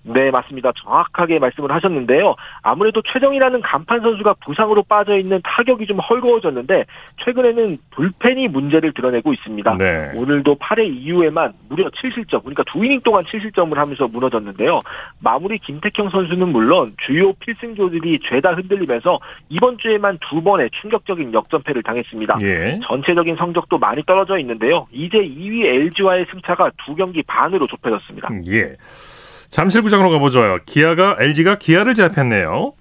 네, 0.05 0.31
맞습니다. 0.31 0.73
정확하게 0.77 1.39
말씀을 1.39 1.73
하셨는데요. 1.73 2.37
아무래도 2.63 3.01
최정이라는 3.03 3.63
간판 3.63 4.01
선수가 4.01 4.35
부상으로 4.45 4.83
빠져 4.83 5.19
있는 5.19 5.41
타격이 5.43 5.87
좀 5.87 5.99
헐거워졌는데 5.99 6.85
최근에는 7.25 7.79
불펜이 7.91 8.49
문제를 8.49 8.93
드러내고 8.93 9.33
있습니다. 9.33 9.77
네. 9.79 10.13
오늘도 10.15 10.57
8회 10.57 10.87
이후에만 10.95 11.55
무려 11.69 11.89
7실점, 11.89 12.41
그러니까 12.41 12.63
두 12.65 12.85
이닝 12.85 13.01
동안 13.01 13.25
7실점을 13.25 13.75
하면서 13.75 14.07
무너졌는데요. 14.07 14.81
마무리 15.21 15.59
김태형 15.59 16.11
선수는 16.11 16.49
물론 16.49 16.95
주요 17.07 17.33
필승조들이 17.35 18.21
죄다 18.29 18.53
흔들리면서 18.53 19.19
이번 19.49 19.79
주에만 19.79 20.19
두 20.29 20.43
번의 20.43 20.71
충격적인 20.81 21.33
역전패를 21.33 21.83
당했습니다. 21.83 22.39
예. 22.43 22.79
전체적인 22.87 23.37
성적도 23.37 23.79
많이 23.79 24.03
떨어져 24.05 24.39
있는데요. 24.39 24.87
이제 24.93 25.19
2위 25.19 25.65
LG와의 25.65 26.27
승차가 26.31 26.71
두 26.85 26.95
경기 26.95 27.23
반으로 27.23 27.67
좁혀졌습니다. 27.67 28.29
예. 28.49 28.77
잠실구장으로 29.55 30.11
가보죠. 30.11 30.59
기아가 30.67 31.17
LG가 31.21 31.59
기아를 31.59 31.95
제압했네요. 31.95 32.73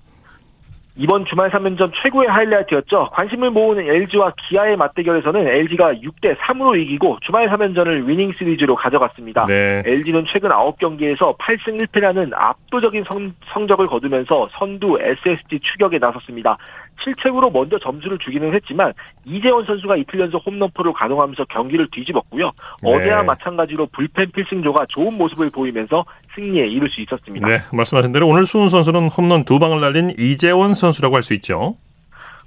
이번 0.95 1.25
주말 1.25 1.51
3연전 1.51 1.91
최고의 2.01 2.29
하이라이트였죠. 2.29 3.09
관심을 3.13 3.51
모으는 3.51 3.87
LG와 3.87 4.33
기아의 4.37 4.77
맞대결에서는 4.77 5.47
LG가 5.47 5.89
6대 5.93 6.35
3으로 6.37 6.79
이기고 6.79 7.19
주말 7.21 7.47
3연전을 7.47 8.07
위닝 8.07 8.31
시리즈로 8.33 8.75
가져갔습니다. 8.75 9.45
네. 9.45 9.83
LG는 9.85 10.25
최근 10.27 10.49
9경기에서 10.49 11.37
8승 11.37 11.79
1패라는 11.81 12.31
압도적인 12.33 13.03
성, 13.05 13.67
적을 13.67 13.87
거두면서 13.87 14.49
선두 14.53 14.97
SSG 14.99 15.59
추격에 15.61 15.99
나섰습니다. 15.99 16.57
실책으로 17.01 17.51
먼저 17.51 17.77
점수를 17.79 18.17
주기는 18.19 18.53
했지만 18.53 18.93
이재원 19.25 19.65
선수가 19.65 19.97
이틀 19.97 20.19
연속 20.19 20.45
홈런포를 20.45 20.93
가동하면서 20.93 21.45
경기를 21.45 21.87
뒤집었고요. 21.91 22.51
네. 22.83 22.89
어제와 22.95 23.23
마찬가지로 23.23 23.87
불펜 23.87 24.31
필승조가 24.31 24.85
좋은 24.89 25.17
모습을 25.17 25.49
보이면서 25.49 26.05
승리에 26.35 26.67
이를 26.67 26.89
수 26.89 27.01
있었습니다. 27.01 27.47
네, 27.47 27.59
말씀하신 27.71 28.11
대로 28.11 28.27
오늘 28.27 28.45
수훈 28.45 28.69
선수는 28.69 29.09
홈런 29.09 29.43
두 29.45 29.59
방을 29.59 29.81
날린 29.81 30.15
이재원 30.17 30.73
선수라고 30.73 31.15
할 31.15 31.23
수 31.23 31.33
있죠. 31.35 31.75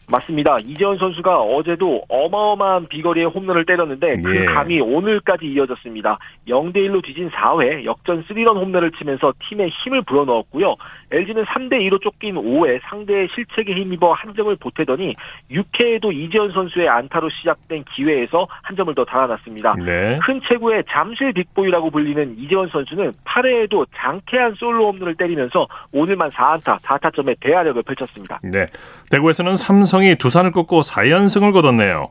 맞습니다. 0.08 0.58
이재원 0.64 0.98
선수가 0.98 1.40
어제도 1.40 2.02
어마어마한 2.08 2.86
비거리의 2.88 3.26
홈런을 3.26 3.66
때렸는데 3.66 4.22
그 4.22 4.36
예. 4.36 4.44
감이 4.44 4.80
오늘까지 4.80 5.46
이어졌습니다. 5.46 6.18
0대 6.48 6.76
1로 6.76 7.04
뒤진 7.04 7.28
4회 7.30 7.84
역전 7.84 8.22
3런 8.24 8.56
홈런을 8.56 8.92
치면서 8.92 9.32
팀에 9.48 9.68
힘을 9.68 10.02
불어넣었고요. 10.02 10.76
LG는 11.10 11.44
3대 11.44 11.74
2로 11.88 12.00
쫓긴 12.00 12.36
5회 12.36 12.80
상대의 12.88 13.28
실책에 13.34 13.74
힘입어 13.74 14.12
한 14.12 14.34
점을 14.34 14.54
보태더니 14.56 15.16
6회에도 15.50 16.12
이재원 16.12 16.52
선수의 16.52 16.88
안타로 16.88 17.28
시작된 17.30 17.84
기회에서 17.94 18.46
한 18.62 18.76
점을 18.76 18.94
더 18.94 19.04
달아났습니다. 19.04 19.74
네. 19.84 20.18
큰 20.22 20.40
체구의 20.46 20.84
잠실 20.88 21.32
빅보이라고 21.32 21.90
불리는 21.90 22.36
이재원 22.38 22.68
선수는 22.68 23.12
8회에도 23.24 23.86
장쾌한 23.96 24.54
솔로 24.54 24.88
홈런을 24.92 25.16
때리면서 25.16 25.66
오늘만 25.92 26.30
4안타 26.30 26.80
4타점의 26.80 27.36
대활약을 27.40 27.82
펼쳤습니다. 27.82 28.40
네. 28.42 28.66
대구에서는 29.10 29.56
삼성 29.56 29.95
이 30.02 30.16
두산을 30.16 30.52
꺾고 30.52 30.80
4연승을 30.80 31.52
거뒀네요. 31.52 32.10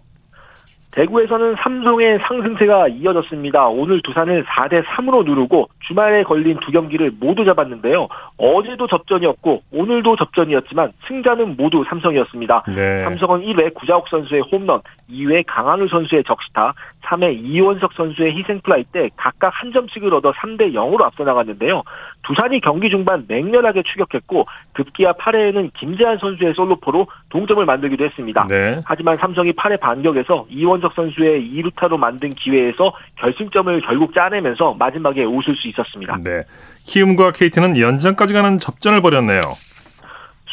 대구에서는 0.96 1.56
삼성의 1.60 2.20
상승세가 2.22 2.88
이어졌습니다. 2.88 3.68
오늘 3.68 4.02
두산을 4.02 4.46
4대 4.46 4.84
3으로 4.86 5.26
누르고 5.26 5.68
주말에 5.88 6.24
걸린 6.24 6.58
두 6.62 6.72
경기를 6.72 7.12
모두 7.20 7.44
잡았는데요. 7.44 8.08
어제도 8.38 8.88
접전이었고 8.88 9.62
오늘도 9.74 10.16
접전이었지만 10.16 10.94
승자는 11.08 11.58
모두 11.58 11.84
삼성이었습니다. 11.90 12.64
네. 12.76 13.04
삼성은 13.04 13.42
1회 13.42 13.74
구자욱 13.74 14.08
선수의 14.08 14.42
홈런, 14.50 14.82
2회 15.10 15.44
강한우 15.48 15.88
선수의 15.88 16.24
적시타, 16.24 16.74
3회 17.06 17.44
이원석 17.44 17.94
선수의 17.94 18.36
희생플라이 18.38 18.86
때 18.92 19.10
각각 19.16 19.50
한 19.54 19.72
점씩을 19.72 20.14
얻어 20.14 20.32
3대 20.34 20.74
0으로 20.74 21.04
앞서 21.04 21.24
나갔는데요. 21.24 21.84
두산이 22.24 22.60
경기 22.62 22.90
중반 22.90 23.26
맹렬하게 23.28 23.84
추격했고 23.84 24.48
급기야 24.74 25.14
8회에는 25.14 25.72
김재한 25.74 26.18
선수의 26.18 26.54
솔로포로 26.56 27.08
동점을 27.30 27.64
만들기도 27.64 28.04
했습니다. 28.06 28.48
네. 28.50 28.80
하지만 28.86 29.18
삼성이 29.18 29.52
8회 29.52 29.80
반격에서 29.80 30.48
이원석 30.50 30.94
선수의 30.94 31.52
2루타로 31.54 31.98
만든 31.98 32.34
기회에서 32.34 32.94
결승점을 33.18 33.82
결국 33.82 34.14
짜내면서 34.14 34.76
마지막에 34.76 35.24
웃을 35.24 35.56
수 35.56 35.68
있었습니다. 35.68 36.18
네. 36.24 36.44
키움과 36.86 37.32
KT는 37.32 37.80
연장까지 37.80 38.34
가는 38.34 38.58
접전을 38.58 39.02
벌였네요. 39.02 39.42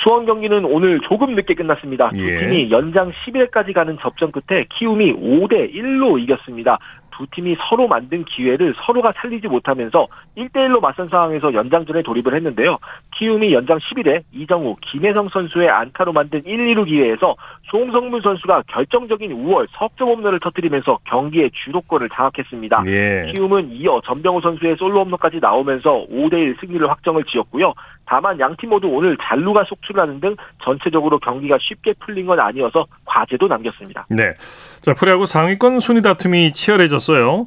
수원 0.02 0.26
경기는 0.26 0.64
오늘 0.64 1.00
조금 1.00 1.34
늦게 1.34 1.54
끝났습니다. 1.54 2.08
두 2.08 2.28
예. 2.28 2.38
팀이 2.38 2.70
연장 2.70 3.12
10일까지 3.12 3.72
가는 3.72 3.96
접전 4.00 4.32
끝에 4.32 4.66
키움이 4.70 5.12
5대 5.14 5.72
1로 5.74 6.20
이겼습니다. 6.20 6.78
두 7.16 7.26
팀이 7.30 7.56
서로 7.68 7.86
만든 7.86 8.24
기회를 8.24 8.74
서로가 8.84 9.12
살리지 9.16 9.46
못하면서 9.48 10.08
1대1로 10.36 10.80
맞선 10.80 11.08
상황에서 11.08 11.52
연장전에 11.54 12.02
돌입을 12.02 12.34
했는데요. 12.34 12.78
키움이 13.14 13.52
연장 13.52 13.78
10일에 13.78 14.22
이정우, 14.32 14.76
김혜성 14.80 15.28
선수의 15.28 15.68
안타로 15.68 16.12
만든 16.12 16.42
1, 16.44 16.74
2루 16.74 16.86
기회에서 16.86 17.36
송성문 17.70 18.22
선수가 18.22 18.64
결정적인 18.68 19.30
5월 19.44 19.66
석점 19.72 20.08
홈런을 20.08 20.40
터뜨리면서 20.40 20.98
경기의 21.04 21.50
주도권을 21.64 22.08
장악했습니다. 22.08 22.84
예. 22.86 23.32
키움은 23.32 23.72
이어 23.72 24.00
전병호 24.04 24.40
선수의 24.40 24.76
솔로 24.76 25.04
홈런까지 25.04 25.38
나오면서 25.40 26.06
5대1 26.10 26.60
승리를 26.60 26.88
확정을 26.88 27.24
지었고요. 27.24 27.74
다만 28.12 28.38
양 28.40 28.54
팀 28.56 28.68
모두 28.68 28.88
오늘 28.88 29.16
잔루가 29.16 29.64
속출하는 29.64 30.20
등 30.20 30.36
전체적으로 30.62 31.18
경기가 31.18 31.56
쉽게 31.58 31.94
풀린 31.98 32.26
건 32.26 32.38
아니어서 32.40 32.84
과제도 33.06 33.48
남겼습니다. 33.48 34.04
네. 34.10 34.34
자, 34.82 34.92
프로야구 34.92 35.24
상위권 35.24 35.80
순위 35.80 36.02
다툼이 36.02 36.52
치열해졌어요. 36.52 37.46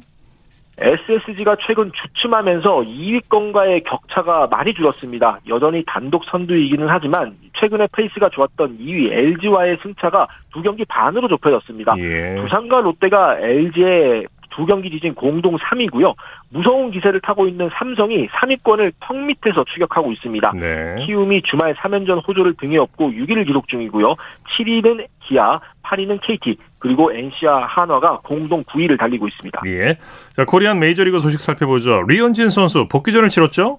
SSG가 0.78 1.56
최근 1.64 1.92
주춤하면서 1.94 2.78
2위권과의 2.78 3.84
격차가 3.84 4.48
많이 4.48 4.74
줄었습니다. 4.74 5.38
여전히 5.48 5.84
단독 5.86 6.24
선두이기는 6.24 6.86
하지만 6.88 7.36
최근에 7.58 7.86
페이스가 7.92 8.28
좋았던 8.30 8.78
2위 8.78 9.12
LG와의 9.12 9.78
승차가 9.84 10.26
두 10.52 10.62
경기 10.62 10.84
반으로 10.84 11.28
좁혀졌습니다. 11.28 11.94
예. 11.98 12.42
두산과 12.42 12.80
롯데가 12.80 13.38
LG의 13.38 14.26
두 14.56 14.64
경기 14.64 14.90
뒤진 14.90 15.14
공동 15.14 15.56
3위고요. 15.56 16.14
무서운 16.48 16.90
기세를 16.90 17.20
타고 17.20 17.46
있는 17.46 17.68
삼성이 17.74 18.26
3위권을 18.28 18.92
턱 19.00 19.16
밑에서 19.16 19.64
추격하고 19.64 20.12
있습니다. 20.12 20.52
네. 20.58 21.04
키움이 21.04 21.42
주말 21.42 21.74
3연전 21.74 22.26
호조를 22.26 22.54
등에 22.54 22.78
업고 22.78 23.10
6위를 23.10 23.46
기록 23.46 23.68
중이고요. 23.68 24.16
7위는 24.56 25.06
기아, 25.20 25.60
8위는 25.82 26.20
KT, 26.22 26.56
그리고 26.78 27.12
NC와 27.12 27.66
한화가 27.66 28.20
공동 28.24 28.64
9위를 28.64 28.98
달리고 28.98 29.28
있습니다. 29.28 29.60
예. 29.66 29.98
자, 30.32 30.44
코리안 30.46 30.78
메이저리그 30.78 31.20
소식 31.20 31.40
살펴보죠. 31.40 32.02
리언진 32.08 32.48
선수 32.48 32.88
복귀전을 32.88 33.28
치렀죠? 33.28 33.78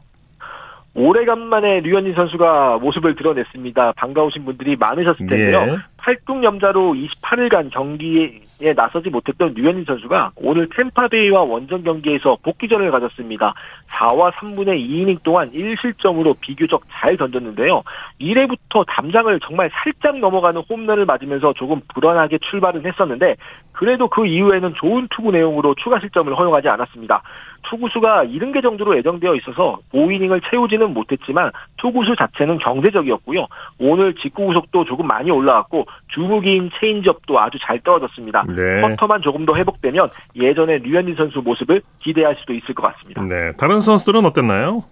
오래간만에 0.94 1.82
류현진 1.82 2.16
선수가 2.16 2.80
모습을 2.82 3.16
드러냈습니다. 3.16 3.94
반가우신 3.94 4.46
분들이 4.46 4.76
많으셨을 4.76 5.28
텐데요. 5.28 5.74
예. 5.74 5.78
팔뚝 5.98 6.44
염자로 6.44 6.94
28일간 6.94 7.70
경기 7.72 8.42
에 8.60 8.74
나서지 8.74 9.12
못했던 9.12 9.54
류현진 9.54 9.86
선수가 9.86 10.32
오늘 10.36 10.68
템파베이와 10.76 11.44
원정 11.44 11.84
경기에서 11.84 12.40
복귀전을 12.42 12.90
가졌습니다. 12.90 13.54
4와 13.88 14.32
3분의 14.32 14.80
2이닝 14.80 15.22
동안 15.22 15.52
1실점으로 15.52 16.36
비교적 16.40 16.82
잘 16.92 17.18
던졌는데요. 17.18 17.84
1회부터 18.20 18.84
담장을 18.88 19.40
정말 19.42 19.70
살짝 19.72 20.18
넘어가는 20.18 20.60
홈런을 20.68 21.06
맞으면서 21.06 21.54
조금 21.54 21.82
불안하게 21.94 22.40
출발은 22.50 22.84
했었는데 22.84 23.36
그래도 23.78 24.08
그 24.08 24.26
이후에는 24.26 24.74
좋은 24.74 25.08
투구 25.12 25.32
내용으로 25.32 25.76
추가 25.76 26.00
실점을 26.00 26.36
허용하지 26.36 26.68
않았습니다. 26.68 27.22
투구수가 27.70 28.26
70개 28.26 28.64
정도로 28.64 28.98
예정되어 28.98 29.36
있어서 29.36 29.78
5이닝을 29.94 30.42
채우지는 30.50 30.94
못했지만 30.94 31.52
투구수 31.78 32.16
자체는 32.16 32.58
경제적이었고요. 32.58 33.46
오늘 33.80 34.16
직구 34.16 34.48
구속도 34.48 34.86
조금 34.86 35.06
많이 35.06 35.30
올라왔고 35.30 35.86
주무기인 36.08 36.72
체인지업도 36.80 37.40
아주 37.40 37.60
잘 37.62 37.80
떨어졌습니다. 37.82 38.46
네. 38.56 38.82
커터만 38.82 39.22
조금 39.22 39.46
더 39.46 39.56
회복되면 39.56 40.10
예전의 40.36 40.80
류현진 40.80 41.16
선수 41.16 41.42
모습을 41.42 41.82
기대할 42.00 42.36
수도 42.40 42.54
있을 42.54 42.74
것 42.74 42.82
같습니다. 42.94 43.22
네. 43.24 43.52
다른 43.58 43.80
선수들은 43.80 44.26
어땠나요? 44.26 44.86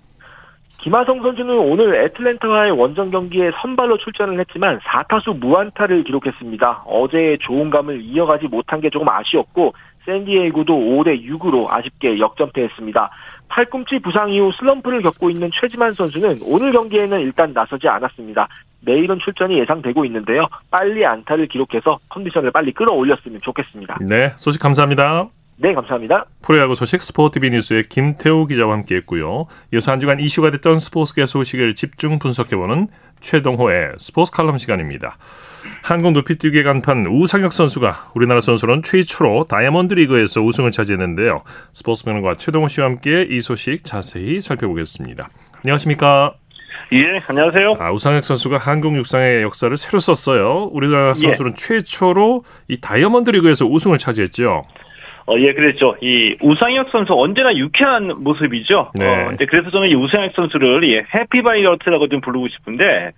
김하성 0.80 1.22
선수는 1.22 1.58
오늘 1.58 1.96
애틀랜타와의 2.06 2.72
원정 2.72 3.12
경기에 3.12 3.52
선발로 3.62 3.98
출전을 3.98 4.40
했지만 4.40 4.80
4타수 4.80 5.40
무안타를 5.40 6.04
기록했습니다. 6.04 6.84
어제의 6.86 7.40
좋은 7.40 7.70
감을 7.70 8.02
이어가지 8.02 8.48
못한 8.48 8.82
게 8.82 8.90
조금 8.90 9.10
아쉬웠고 9.10 9.74
샌디에이고도 10.06 10.74
5대 10.74 11.26
6으로 11.26 11.68
아쉽게 11.70 12.20
역전패했습니다. 12.20 13.10
팔꿈치 13.48 14.00
부상 14.00 14.32
이후 14.32 14.52
슬럼프를 14.60 15.02
겪고 15.02 15.30
있는 15.30 15.50
최지만 15.60 15.94
선수는 15.94 16.38
오늘 16.48 16.72
경기에는 16.72 17.20
일단 17.22 17.54
나서지 17.54 17.88
않았습니다. 17.88 18.48
내일은 18.82 19.20
출전이 19.20 19.58
예상되고 19.60 20.06
있는데요. 20.06 20.48
빨리 20.70 21.06
안타를 21.06 21.48
기록해서 21.48 21.98
컨디션을 22.10 22.52
빨리 22.52 22.72
끌어올렸으면 22.72 23.42
좋겠습니다. 23.42 23.98
네. 24.08 24.34
소식 24.36 24.62
감사합니다. 24.62 25.30
네, 25.58 25.74
감사합니다. 25.74 26.26
프로야구 26.42 26.76
소식 26.76 27.02
스포티비 27.02 27.50
뉴스의 27.50 27.84
김태우 27.84 28.46
기자와 28.46 28.74
함께했고요. 28.74 29.46
이어서 29.74 29.92
한 29.92 30.00
주간 30.02 30.20
이슈가 30.20 30.52
됐던 30.52 30.80
스포츠계 30.80 31.26
소식을 31.26 31.76
집중 31.76 32.20
분석해보는 32.20 32.90
최동호의 33.22 33.94
스포츠 33.98 34.32
칼럼 34.34 34.58
시간입니다. 34.58 35.18
한국 35.82 36.12
높이뛰기 36.12 36.62
간판 36.64 37.06
우상혁 37.06 37.54
선수가 37.54 38.12
우리나라 38.16 38.42
선수로는 38.42 38.84
최초로 38.84 39.46
다이아몬드 39.46 39.94
리그에서 39.94 40.42
우승을 40.42 40.72
차지했는데요. 40.72 41.42
스포츠평론가 41.74 42.36
최동호 42.36 42.68
씨와 42.68 42.88
함께 42.88 43.26
이 43.30 43.40
소식 43.40 43.86
자세히 43.86 44.42
살펴보겠습니다. 44.42 45.30
안녕하십니까? 45.64 46.36
예, 46.92 47.22
안녕하세요. 47.28 47.78
아, 47.80 47.92
우상혁 47.92 48.24
선수가 48.24 48.58
한국 48.58 48.96
육상의 48.98 49.42
역사를 49.42 49.76
새로 49.78 50.00
썼어요. 50.00 50.70
우리나라 50.72 51.14
선수는 51.16 51.56
최초로 51.56 52.44
이 52.68 52.82
다이아몬드 52.82 53.32
리그에서 53.32 53.66
우승을 53.66 53.98
차지했죠. 53.98 54.66
어, 55.28 55.36
예, 55.40 55.54
그랬죠. 55.54 55.96
이 56.02 56.38
우상혁 56.42 56.90
선수 56.90 57.14
언제나 57.14 57.56
유쾌한 57.56 58.12
모습이죠. 58.24 58.92
네. 58.96 59.08
어, 59.08 59.28
근데 59.30 59.46
그래서 59.46 59.72
저는 59.72 59.90
이 59.90 59.96
우상혁 59.96 60.34
선수를 60.36 60.88
예, 60.90 61.04
해피바이러스라고 61.14 62.08
좀 62.10 62.22
부르고 62.22 62.48
싶은데 62.50 63.12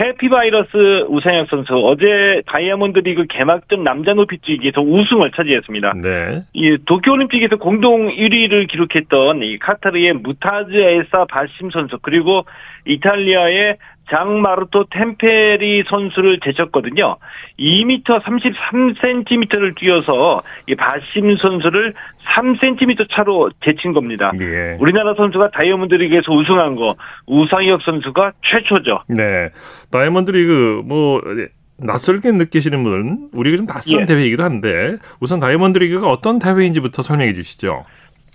해피바이러스 0.00 1.06
우상혁 1.08 1.48
선수 1.48 1.74
어제 1.74 2.40
다이아몬드 2.46 3.00
리그 3.00 3.26
개막전 3.26 3.82
남자 3.82 4.14
높이뛰기에서 4.14 4.80
우승을 4.80 5.32
차지했습니다. 5.32 5.94
네. 6.02 6.44
이 6.52 6.78
도쿄올림픽에서 6.84 7.56
공동 7.56 8.08
1위를 8.08 8.68
기록했던 8.68 9.42
이 9.42 9.58
카타르의 9.58 10.14
무타즈 10.14 10.72
에사 10.72 11.24
바심 11.28 11.70
선수 11.70 11.98
그리고 12.00 12.44
이탈리아의 12.86 13.78
장마르토 14.10 14.86
템페리 14.90 15.84
선수를 15.88 16.40
제쳤거든요. 16.40 17.16
2m 17.58 18.04
33cm를 18.04 19.76
뛰어서 19.76 20.42
이 20.66 20.74
바심 20.74 21.36
선수를 21.36 21.94
3cm 22.34 23.08
차로 23.10 23.50
제친 23.64 23.92
겁니다. 23.92 24.32
예. 24.40 24.76
우리나라 24.80 25.14
선수가 25.14 25.50
다이아몬드 25.50 25.94
리그에서 25.94 26.32
우승한 26.32 26.76
거 26.76 26.96
우상혁 27.26 27.82
선수가 27.82 28.32
최초죠. 28.42 29.02
네. 29.08 29.50
다이아몬드 29.90 30.30
리그 30.30 30.82
뭐 30.84 31.20
낯설게 31.78 32.32
느끼시는 32.32 32.82
분은 32.82 33.28
우리가 33.32 33.56
좀 33.56 33.66
낯선 33.66 34.00
예. 34.00 34.06
대회이기도 34.06 34.42
한데 34.42 34.96
우선 35.20 35.38
다이아몬드 35.40 35.78
리그가 35.78 36.10
어떤 36.10 36.38
대회인지부터 36.38 37.02
설명해 37.02 37.34
주시죠. 37.34 37.84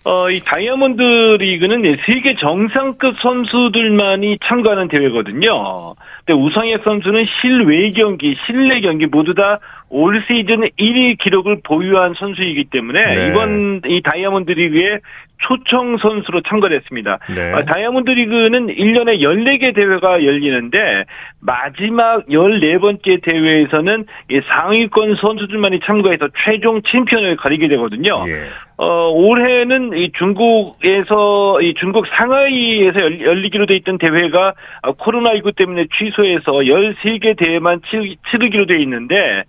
어, 0.06 0.30
이 0.30 0.39
다이아몬드 0.42 1.02
리그는 1.39 1.86
예, 1.86 1.98
세계 2.06 2.36
정상급 2.36 3.16
선수들만이 3.22 4.39
참가하는 4.44 4.89
대회거든요. 4.89 5.96
근데 6.26 6.39
우상혁 6.39 6.84
선수는 6.84 7.26
실외 7.42 7.92
경기, 7.92 8.36
실내 8.46 8.82
경기 8.82 9.06
모두 9.06 9.34
다 9.34 9.60
올 9.94 10.24
시즌 10.28 10.62
1위 10.62 11.20
기록을 11.20 11.62
보유한 11.63 12.16
선수이기 12.16 12.66
때문에 12.72 13.16
네. 13.16 13.28
이번 13.28 13.82
이 13.86 14.02
다이아몬드 14.02 14.52
리그에 14.52 15.00
초청 15.48 15.98
선수로 15.98 16.42
참가를 16.42 16.78
했습니다. 16.78 17.20
네. 17.36 17.52
아, 17.52 17.64
다이아몬드 17.66 18.10
리그는 18.12 18.68
1년에 18.68 19.20
14개 19.20 19.76
대회가 19.76 20.24
열리는데 20.24 21.06
마지막 21.42 22.26
14번째 22.28 23.22
대회에서는 23.22 24.06
이 24.32 24.42
상위권 24.48 25.16
선수들만이 25.16 25.82
참가해서 25.82 26.30
최종 26.46 26.82
챔피언을 26.82 27.36
가리게 27.36 27.68
되거든요. 27.70 28.24
예. 28.28 28.46
어, 28.78 29.10
올해는 29.12 29.96
이 29.98 30.12
중국에서, 30.18 31.62
이 31.62 31.74
중국 31.76 32.08
상하이에서 32.08 33.00
열- 33.02 33.22
열리기로 33.22 33.66
돼 33.66 33.76
있던 33.76 33.98
대회가 33.98 34.54
아, 34.82 34.92
코로나19 34.94 35.56
때문에 35.56 35.86
취소해서 35.98 36.52
13개 36.52 37.38
대회만 37.38 37.82
치, 37.90 38.18
치르기로 38.32 38.66
돼 38.66 38.80
있는데, 38.82 39.44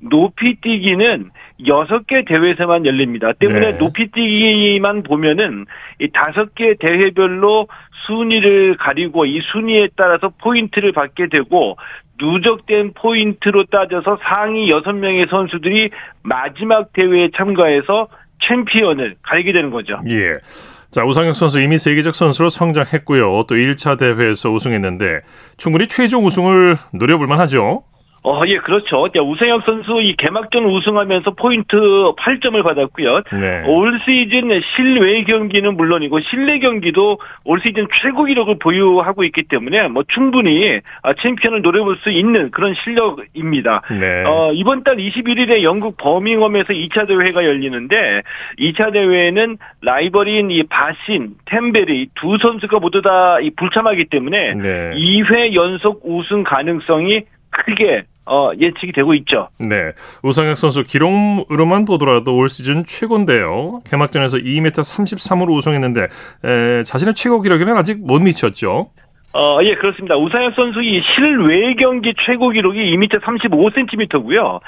높이 0.00 0.54
뛰기는 0.60 1.30
6개 1.60 2.26
대회에서만 2.26 2.86
열립니다. 2.86 3.32
때문에 3.32 3.72
네. 3.72 3.78
높이뛰기만 3.78 5.02
보면은 5.02 5.66
이 6.00 6.08
5개 6.08 6.78
대회별로 6.78 7.68
순위를 8.06 8.76
가리고 8.76 9.26
이 9.26 9.40
순위에 9.52 9.88
따라서 9.96 10.30
포인트를 10.40 10.92
받게 10.92 11.28
되고 11.28 11.76
누적된 12.20 12.92
포인트로 12.94 13.64
따져서 13.64 14.18
상위 14.22 14.70
6명의 14.70 15.28
선수들이 15.30 15.90
마지막 16.22 16.92
대회에 16.92 17.30
참가해서 17.36 18.08
챔피언을 18.42 19.16
가리게 19.22 19.52
되는 19.52 19.70
거죠. 19.70 20.00
예. 20.08 20.38
자, 20.90 21.04
우상혁 21.04 21.36
선수 21.36 21.60
이미 21.60 21.76
세계적 21.76 22.14
선수로 22.14 22.48
성장했고요. 22.48 23.44
또 23.46 23.54
1차 23.54 23.98
대회에서 23.98 24.50
우승했는데 24.50 25.20
충분히 25.56 25.86
최종 25.86 26.24
우승을 26.24 26.76
노려볼 26.92 27.26
만하죠. 27.26 27.82
어, 28.24 28.42
예, 28.46 28.58
그렇죠. 28.58 29.08
우상혁 29.16 29.62
선수 29.64 30.00
이 30.00 30.16
개막전 30.16 30.64
우승하면서 30.64 31.32
포인트 31.32 31.76
8점을 31.76 32.62
받았고요. 32.62 33.22
네. 33.32 33.62
올 33.66 34.00
시즌 34.04 34.48
실외 34.76 35.22
경기는 35.24 35.76
물론이고 35.76 36.20
실내 36.20 36.58
경기도 36.58 37.18
올 37.44 37.60
시즌 37.60 37.86
최고 38.02 38.24
기록을 38.24 38.58
보유하고 38.58 39.24
있기 39.24 39.44
때문에 39.44 39.88
뭐 39.88 40.02
충분히 40.08 40.80
아, 41.02 41.14
챔피언을 41.14 41.62
노려볼 41.62 41.98
수 41.98 42.10
있는 42.10 42.50
그런 42.50 42.74
실력입니다. 42.74 43.82
네. 43.98 44.24
어, 44.24 44.52
이번 44.52 44.82
달 44.82 44.96
21일에 44.96 45.62
영국 45.62 45.96
버밍엄에서 45.96 46.72
2차 46.72 47.06
대회가 47.06 47.44
열리는데 47.44 48.22
2차 48.58 48.92
대회에는 48.92 49.58
라이벌인 49.82 50.50
이 50.50 50.64
바신, 50.64 51.34
템베리 51.46 52.10
두 52.14 52.36
선수가 52.38 52.80
모두 52.80 53.00
다 53.00 53.36
불참하기 53.56 54.06
때문에 54.06 54.54
네. 54.54 54.90
2회 54.94 55.54
연속 55.54 56.02
우승 56.04 56.42
가능성이 56.42 57.22
크게 57.50 58.04
어, 58.26 58.50
예측이 58.58 58.92
되고 58.92 59.14
있죠. 59.14 59.48
네. 59.58 59.92
우상혁 60.22 60.58
선수 60.58 60.84
기록으로만 60.84 61.86
보더라도 61.86 62.36
올 62.36 62.48
시즌 62.50 62.84
최고인데요. 62.84 63.80
개막전에서 63.88 64.38
2m 64.38 64.70
33으로 64.72 65.56
우승했는데 65.56 66.08
에, 66.44 66.82
자신의 66.82 67.14
최고 67.14 67.40
기록에는 67.40 67.76
아직 67.76 68.04
못 68.06 68.20
미쳤죠. 68.20 68.90
어, 69.34 69.58
예, 69.62 69.74
그렇습니다. 69.74 70.16
우상혁 70.16 70.54
선수의 70.54 71.02
실외 71.02 71.74
경기 71.74 72.14
최고 72.24 72.48
기록이 72.48 72.96
2m 72.96 73.20
35cm고요. 73.20 74.60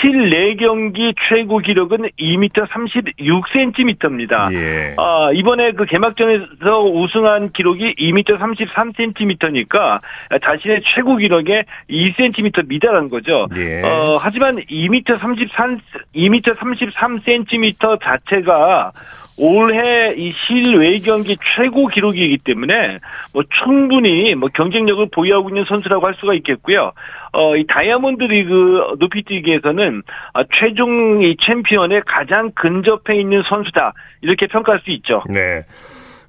실내 0.00 0.54
경기 0.54 1.14
최고 1.28 1.58
기록은 1.58 2.08
2m 2.18 2.66
36cm입니다. 2.66 4.52
예. 4.54 4.94
어, 4.96 5.32
이번에 5.34 5.72
그 5.72 5.84
개막전에서 5.84 6.82
우승한 6.82 7.52
기록이 7.52 7.94
2m 7.96 8.38
33cm니까 8.38 10.00
자신의 10.42 10.80
최고 10.94 11.16
기록에 11.16 11.64
2cm 11.90 12.68
미달한 12.68 13.10
거죠. 13.10 13.48
예. 13.54 13.82
어, 13.82 14.16
하지만 14.18 14.56
2m 14.56 15.18
33, 15.18 15.78
2m 16.14 16.56
33cm 16.56 18.00
자체가 18.02 18.92
올해 19.38 20.14
이 20.16 20.32
실외 20.46 20.98
경기 21.00 21.36
최고 21.56 21.86
기록이기 21.88 22.38
때문에 22.38 23.00
뭐 23.32 23.42
충분히 23.62 24.34
뭐 24.34 24.48
경쟁력을 24.52 25.06
보유하고 25.12 25.50
있는 25.50 25.64
선수라고 25.68 26.06
할 26.06 26.14
수가 26.18 26.32
있겠고요. 26.34 26.92
어, 27.32 27.56
이 27.56 27.66
다이아몬드 27.66 28.24
리그 28.24 28.96
높이뛰기에서는 28.98 30.02
아, 30.32 30.44
최종 30.54 31.22
이 31.22 31.36
챔피언에 31.44 32.00
가장 32.06 32.50
근접해 32.54 33.18
있는 33.20 33.42
선수다. 33.42 33.92
이렇게 34.22 34.46
평가할 34.46 34.80
수 34.84 34.90
있죠. 34.90 35.22
네. 35.28 35.64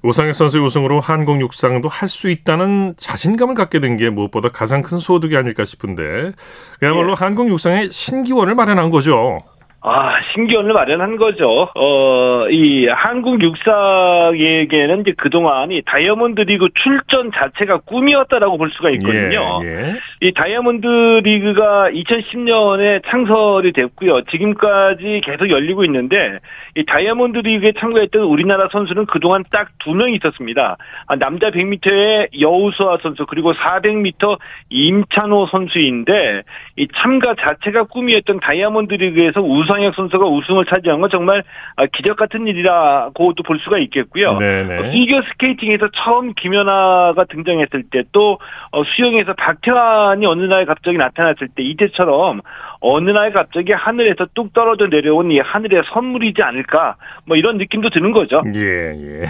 오상혁 0.04 0.34
선수의 0.34 0.64
우승으로 0.64 1.00
한국 1.00 1.40
육상도 1.40 1.88
할 1.88 2.08
수 2.08 2.30
있다는 2.30 2.94
자신감을 2.96 3.54
갖게 3.56 3.80
된 3.80 3.96
게 3.96 4.10
무엇보다 4.10 4.48
가장 4.50 4.82
큰 4.82 4.98
소득이 4.98 5.36
아닐까 5.36 5.64
싶은데 5.64 6.32
그야말로 6.78 7.14
네. 7.14 7.24
한국 7.24 7.48
육상의 7.48 7.90
신기원을 7.90 8.54
마련한 8.54 8.90
거죠. 8.90 9.40
아, 9.80 10.16
신기원을 10.32 10.72
마련한 10.72 11.16
거죠. 11.18 11.68
어, 11.72 12.48
이 12.50 12.88
한국 12.88 13.40
육상에게는 13.40 15.02
이제 15.02 15.14
그동안 15.16 15.70
이 15.70 15.82
다이아몬드 15.82 16.40
리그 16.40 16.68
출전 16.74 17.30
자체가 17.30 17.78
꿈이었다라고 17.78 18.58
볼 18.58 18.72
수가 18.72 18.90
있거든요. 18.90 19.60
예, 19.62 19.68
예. 19.68 19.94
이 20.20 20.32
다이아몬드 20.32 21.20
리그가 21.22 21.90
2010년에 21.90 23.02
창설이 23.06 23.72
됐고요. 23.72 24.22
지금까지 24.22 25.20
계속 25.24 25.48
열리고 25.48 25.84
있는데 25.84 26.40
이 26.74 26.84
다이아몬드 26.84 27.38
리그에 27.38 27.72
참가했던 27.78 28.22
우리나라 28.22 28.68
선수는 28.72 29.06
그동안 29.06 29.44
딱 29.52 29.68
두명 29.78 30.12
있었습니다. 30.12 30.76
아, 31.06 31.16
남자 31.16 31.50
100m의 31.50 32.40
여호수아 32.40 32.98
선수 33.00 33.26
그리고 33.26 33.52
400m 33.52 34.38
임찬호 34.70 35.46
선수인데 35.46 36.42
이 36.76 36.88
참가 36.96 37.36
자체가 37.38 37.84
꿈이었던 37.84 38.40
다이아몬드 38.40 38.94
리그에서 38.94 39.40
우승 39.40 39.67
우상혁 39.68 39.94
선수가 39.94 40.26
우승을 40.26 40.64
차지한 40.64 41.00
건 41.00 41.10
정말 41.10 41.44
아, 41.76 41.86
기적 41.86 42.16
같은 42.16 42.46
일이라고도 42.46 43.42
볼 43.42 43.58
수가 43.60 43.78
있겠고요. 43.78 44.38
네네. 44.38 44.92
피겨 44.92 45.22
스케이팅에서 45.22 45.88
처음 45.94 46.32
김연아가 46.34 47.24
등장했을 47.24 47.84
때또 47.90 48.38
어, 48.72 48.82
수영에서 48.84 49.34
박태환이 49.34 50.26
어느 50.26 50.42
날 50.44 50.66
갑자기 50.66 50.96
나타났을 50.96 51.48
때 51.54 51.62
이때처럼 51.62 52.40
어느 52.80 53.10
날 53.10 53.32
갑자기 53.32 53.72
하늘에서 53.72 54.26
뚝 54.34 54.52
떨어져 54.52 54.86
내려온 54.86 55.30
이 55.30 55.38
하늘의 55.38 55.82
선물이지 55.92 56.42
않을까 56.42 56.96
뭐 57.26 57.36
이런 57.36 57.58
느낌도 57.58 57.90
드는 57.90 58.12
거죠. 58.12 58.42
예, 58.54 58.60
예. 58.60 59.24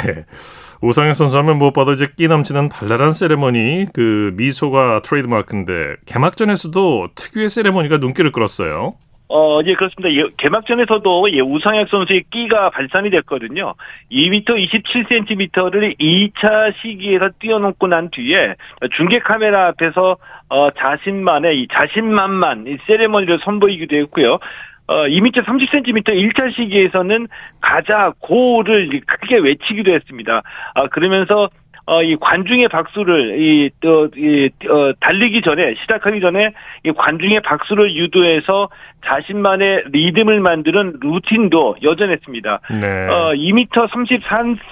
우상혁 0.81 1.17
선수 1.17 1.37
하면 1.39 1.59
무엇보다 1.59 1.93
이제 1.93 2.07
끼 2.17 2.29
넘치는 2.29 2.69
발랄한 2.69 3.11
세레머니 3.11 3.87
그 3.93 4.33
미소가 4.37 5.03
트레이드마크인데 5.03 5.97
개막전에서도 6.07 7.09
특유의 7.17 7.51
세레머니가 7.51 7.99
눈길을 7.99 8.31
끌었어요. 8.31 8.93
어, 9.31 9.61
예, 9.67 9.75
그렇습니다. 9.75 10.11
예, 10.15 10.31
개막전에서도 10.39 11.33
예, 11.33 11.41
우상혁 11.41 11.89
선수의 11.91 12.25
끼가 12.31 12.71
발산이 12.71 13.11
됐거든요. 13.11 13.75
2m 14.11 14.47
27cm를 14.47 15.99
2차 16.01 16.73
시기에서 16.81 17.29
뛰어넘고 17.39 17.89
난 17.89 18.09
뒤에 18.11 18.55
중계 18.97 19.19
카메라 19.19 19.67
앞에서 19.69 20.17
어, 20.49 20.71
자신만의 20.71 21.61
이 21.61 21.69
자신만만 21.71 22.67
이 22.69 22.79
세레머니를 22.87 23.41
선보이기도 23.45 23.97
했고요. 23.97 24.39
어, 24.87 24.95
2m 25.07 25.45
30cm 25.45 26.05
1차 26.07 26.55
시기에서는 26.55 27.29
가자 27.61 28.15
고를 28.21 28.89
크게 29.07 29.37
외치기도 29.37 29.93
했습니다. 29.93 30.43
아, 30.75 30.87
그러면서 30.87 31.51
어, 31.89 32.03
이 32.03 32.17
관중의 32.17 32.69
박수를, 32.69 33.41
이, 33.41 33.71
또, 33.81 34.11
이, 34.15 34.51
어, 34.69 34.93
달리기 35.01 35.41
전에, 35.41 35.75
시작하기 35.81 36.21
전에, 36.21 36.53
이 36.85 36.93
관중의 36.93 37.41
박수를 37.41 37.97
유도해서 37.97 38.69
자신만의 39.05 39.85
리듬을 39.91 40.41
만드는 40.41 40.99
루틴도 41.01 41.77
여전했습니다. 41.83 42.61
네. 42.81 43.07
어, 43.09 43.33
2m 43.35 43.69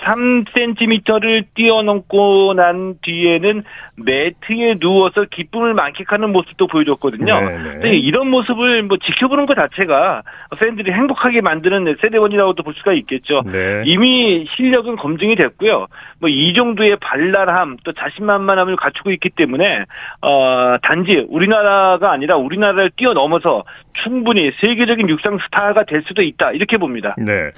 33cm를 0.05 1.47
뛰어넘고 1.55 2.55
난 2.55 2.95
뒤에는 3.03 3.65
매트에 3.97 4.79
누워서 4.79 5.25
기쁨을 5.25 5.75
만끽하는 5.75 6.31
모습도 6.33 6.67
보여줬거든요. 6.69 7.41
네, 7.41 7.79
네. 7.83 7.97
이런 7.97 8.31
모습을 8.31 8.83
뭐 8.85 8.99
지켜보는 8.99 9.47
것 9.47 9.55
자체가 9.55 10.23
팬들이 10.59 10.93
행복하게 10.93 11.41
만드는 11.41 11.97
세레머니라고도 12.01 12.63
볼 12.63 12.75
수가 12.75 12.93
있겠죠. 12.93 13.43
네. 13.47 13.83
이미 13.87 14.47
실력은 14.57 14.97
검증이 14.97 15.35
됐고요. 15.35 15.87
뭐 16.21 16.37
이 16.37 16.53
정도의 16.53 16.97
발랄함 17.01 17.79
또 17.83 17.93
자신만만함을 17.93 18.77
갖추고 18.77 19.11
있기 19.13 19.31
때문에 19.31 19.85
어 20.21 20.77
단지 20.83 21.27
우리나라가 21.29 22.13
아니라 22.13 22.37
우리나라를 22.37 22.91
뛰어넘어서 22.95 23.65
충 23.95 24.16
분히 24.25 24.51
세계적인 24.61 25.09
육상 25.09 25.39
스타가 25.45 25.85
될 25.85 26.03
수도 26.07 26.23
있다 26.23 26.53
이렇게 26.53 26.77
봅니다. 26.77 27.15
네, 27.19 27.51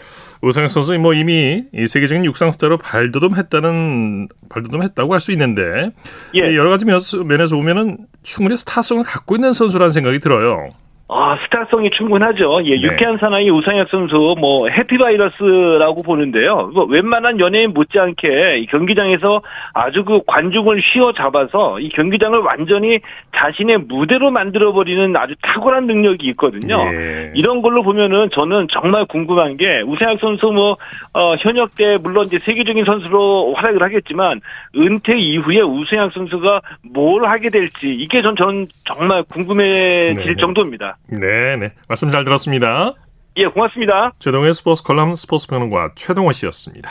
우상혁 0.43 0.71
선수 0.71 0.97
뭐 0.99 1.15
이미 1.15 1.65
세계적인 1.87 2.25
육상 2.25 2.51
스타로 2.53 2.79
발돋움했다는 2.79 4.29
발돋움했다고 4.49 5.13
할 5.13 5.21
수 5.21 5.33
있는데 5.33 5.91
예. 6.35 6.41
여러 6.57 6.71
가지 6.71 6.85
면에서 6.85 7.57
보면은 7.57 7.99
충분히 8.23 8.57
스타성을 8.57 9.03
갖고 9.05 9.35
있는 9.37 9.53
선수라는 9.53 9.93
생각이 9.93 10.21
들어요. 10.21 10.71
아, 11.11 11.39
스타성이 11.43 11.89
충분하죠. 11.91 12.61
예, 12.65 12.77
네. 12.77 12.83
유쾌한 12.83 13.17
사나이 13.17 13.49
우상혁 13.49 13.89
선수, 13.89 14.35
뭐, 14.39 14.69
해피바이러스라고 14.69 16.03
보는데요. 16.03 16.71
뭐, 16.75 16.85
웬만한 16.85 17.41
연예인 17.41 17.73
못지않게 17.73 18.67
경기장에서 18.69 19.41
아주 19.73 20.05
그 20.05 20.21
관중을 20.27 20.81
휘어 20.81 21.13
잡아서 21.13 21.81
이 21.81 21.89
경기장을 21.89 22.39
완전히 22.41 22.99
자신의 23.35 23.79
무대로 23.89 24.31
만들어버리는 24.31 25.17
아주 25.17 25.35
탁월한 25.41 25.87
능력이 25.87 26.27
있거든요. 26.29 26.77
예. 26.93 27.33
이런 27.35 27.63
걸로 27.63 27.83
보면은 27.83 28.29
저는 28.31 28.69
정말 28.71 29.07
궁금한 29.07 29.57
게 29.57 29.81
우상혁 29.81 30.21
선수 30.21 30.53
뭐, 30.53 30.77
어, 31.15 31.37
현역 31.37 31.75
때 31.75 31.97
물론 32.03 32.27
이제 32.27 32.39
세계적인 32.45 32.85
선수로 32.85 33.55
활약을 33.55 33.83
하겠지만 33.83 34.43
은퇴 34.77 35.17
이후에 35.17 35.63
우상혁 35.63 36.13
선수가 36.13 36.61
뭘 36.93 37.25
하게 37.25 37.49
될지 37.49 37.95
이게 37.95 38.21
전 38.21 38.37
저는 38.37 38.69
정말 38.85 39.23
궁금해질 39.23 40.35
네. 40.35 40.35
정도입니다. 40.35 40.98
네, 41.07 41.57
네. 41.57 41.73
말씀 41.89 42.11
잘 42.11 42.25
들었습니다. 42.25 42.95
예, 43.37 43.47
고맙습니다. 43.47 44.13
최동의 44.19 44.53
스포츠 44.55 44.83
컬럼 44.83 45.15
스포츠 45.15 45.47
평론가 45.47 45.93
최동호 45.95 46.33
씨였습니다. 46.33 46.91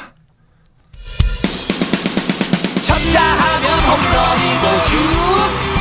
쳤다 2.82 3.22
하면 3.22 3.80
홈런이고 3.84 4.80
슛 4.88 4.96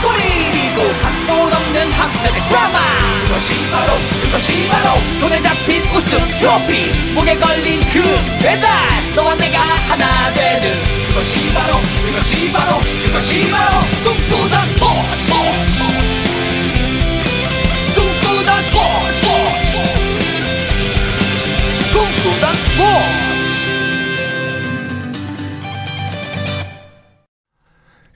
골이고 0.03 1.01
각본 1.01 1.53
없는 1.53 1.93
한편의 1.93 2.43
드라마 2.43 2.79
그것이 3.27 3.71
바로 3.71 3.93
그것이 4.23 4.69
바로 4.69 4.99
손에 5.21 5.41
잡힌 5.41 5.83
우승 5.95 6.19
트로피 6.39 7.13
목에 7.15 7.37
걸린 7.37 7.81
금메달 7.93 8.69
너와 9.15 9.35
내가 9.37 9.59
하나 9.61 10.33
되는 10.35 10.75
그것이 11.09 11.55
바로 11.55 11.79
그것이 12.07 12.53
바로 12.53 12.79
그것이 13.07 13.51
바로 13.51 13.81
꿈꾸던 14.03 14.69
스포츠 14.71 15.33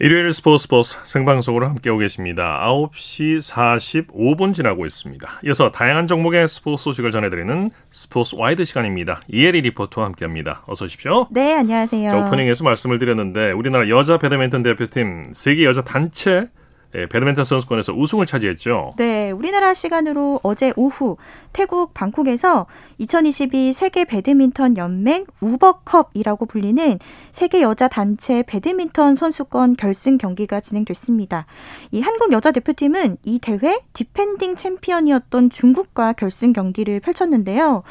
일요일 0.02 0.32
스포츠 0.32 0.62
스포츠 0.62 0.96
생방송으로 1.02 1.68
함께하고 1.68 1.98
계십니다. 1.98 2.58
9시 2.66 3.52
45분 3.52 4.54
지나고 4.54 4.86
있습니다. 4.86 5.40
이어서 5.44 5.70
다양한 5.70 6.06
종목의 6.06 6.48
스포츠 6.48 6.84
소식을 6.84 7.10
전해드리는 7.10 7.70
스포츠 7.90 8.34
와이드 8.34 8.64
시간입니다. 8.64 9.20
이혜리 9.28 9.60
리포터와 9.60 10.06
함께합니다. 10.06 10.62
어서 10.66 10.86
오십시오. 10.86 11.26
네, 11.30 11.52
안녕하세요. 11.52 12.10
자, 12.10 12.16
오프닝에서 12.16 12.64
말씀을 12.64 12.98
드렸는데 12.98 13.52
우리나라 13.52 13.90
여자 13.90 14.16
배드민턴 14.16 14.62
대표팀 14.62 15.34
세계 15.34 15.66
여자 15.66 15.84
단체 15.84 16.48
예, 16.96 17.06
배드민턴 17.06 17.44
선수권에서 17.44 17.92
우승을 17.92 18.26
차지했죠. 18.26 18.94
네, 18.96 19.30
우리나라 19.30 19.74
시간으로 19.74 20.40
어제 20.42 20.72
오후 20.76 21.16
태국 21.52 21.94
방콕에서 21.94 22.66
2022 22.98 23.72
세계 23.72 24.04
배드민턴 24.04 24.76
연맹 24.76 25.26
우버컵이라고 25.40 26.46
불리는 26.46 26.98
세계 27.30 27.62
여자 27.62 27.86
단체 27.86 28.42
배드민턴 28.42 29.14
선수권 29.14 29.76
결승 29.76 30.18
경기가 30.18 30.60
진행됐습니다. 30.60 31.46
이 31.92 32.00
한국 32.00 32.32
여자 32.32 32.50
대표팀은 32.50 33.18
이 33.24 33.38
대회 33.38 33.80
디펜딩 33.92 34.56
챔피언이었던 34.56 35.50
중국과 35.50 36.14
결승 36.14 36.52
경기를 36.52 36.98
펼쳤는데요. 37.00 37.84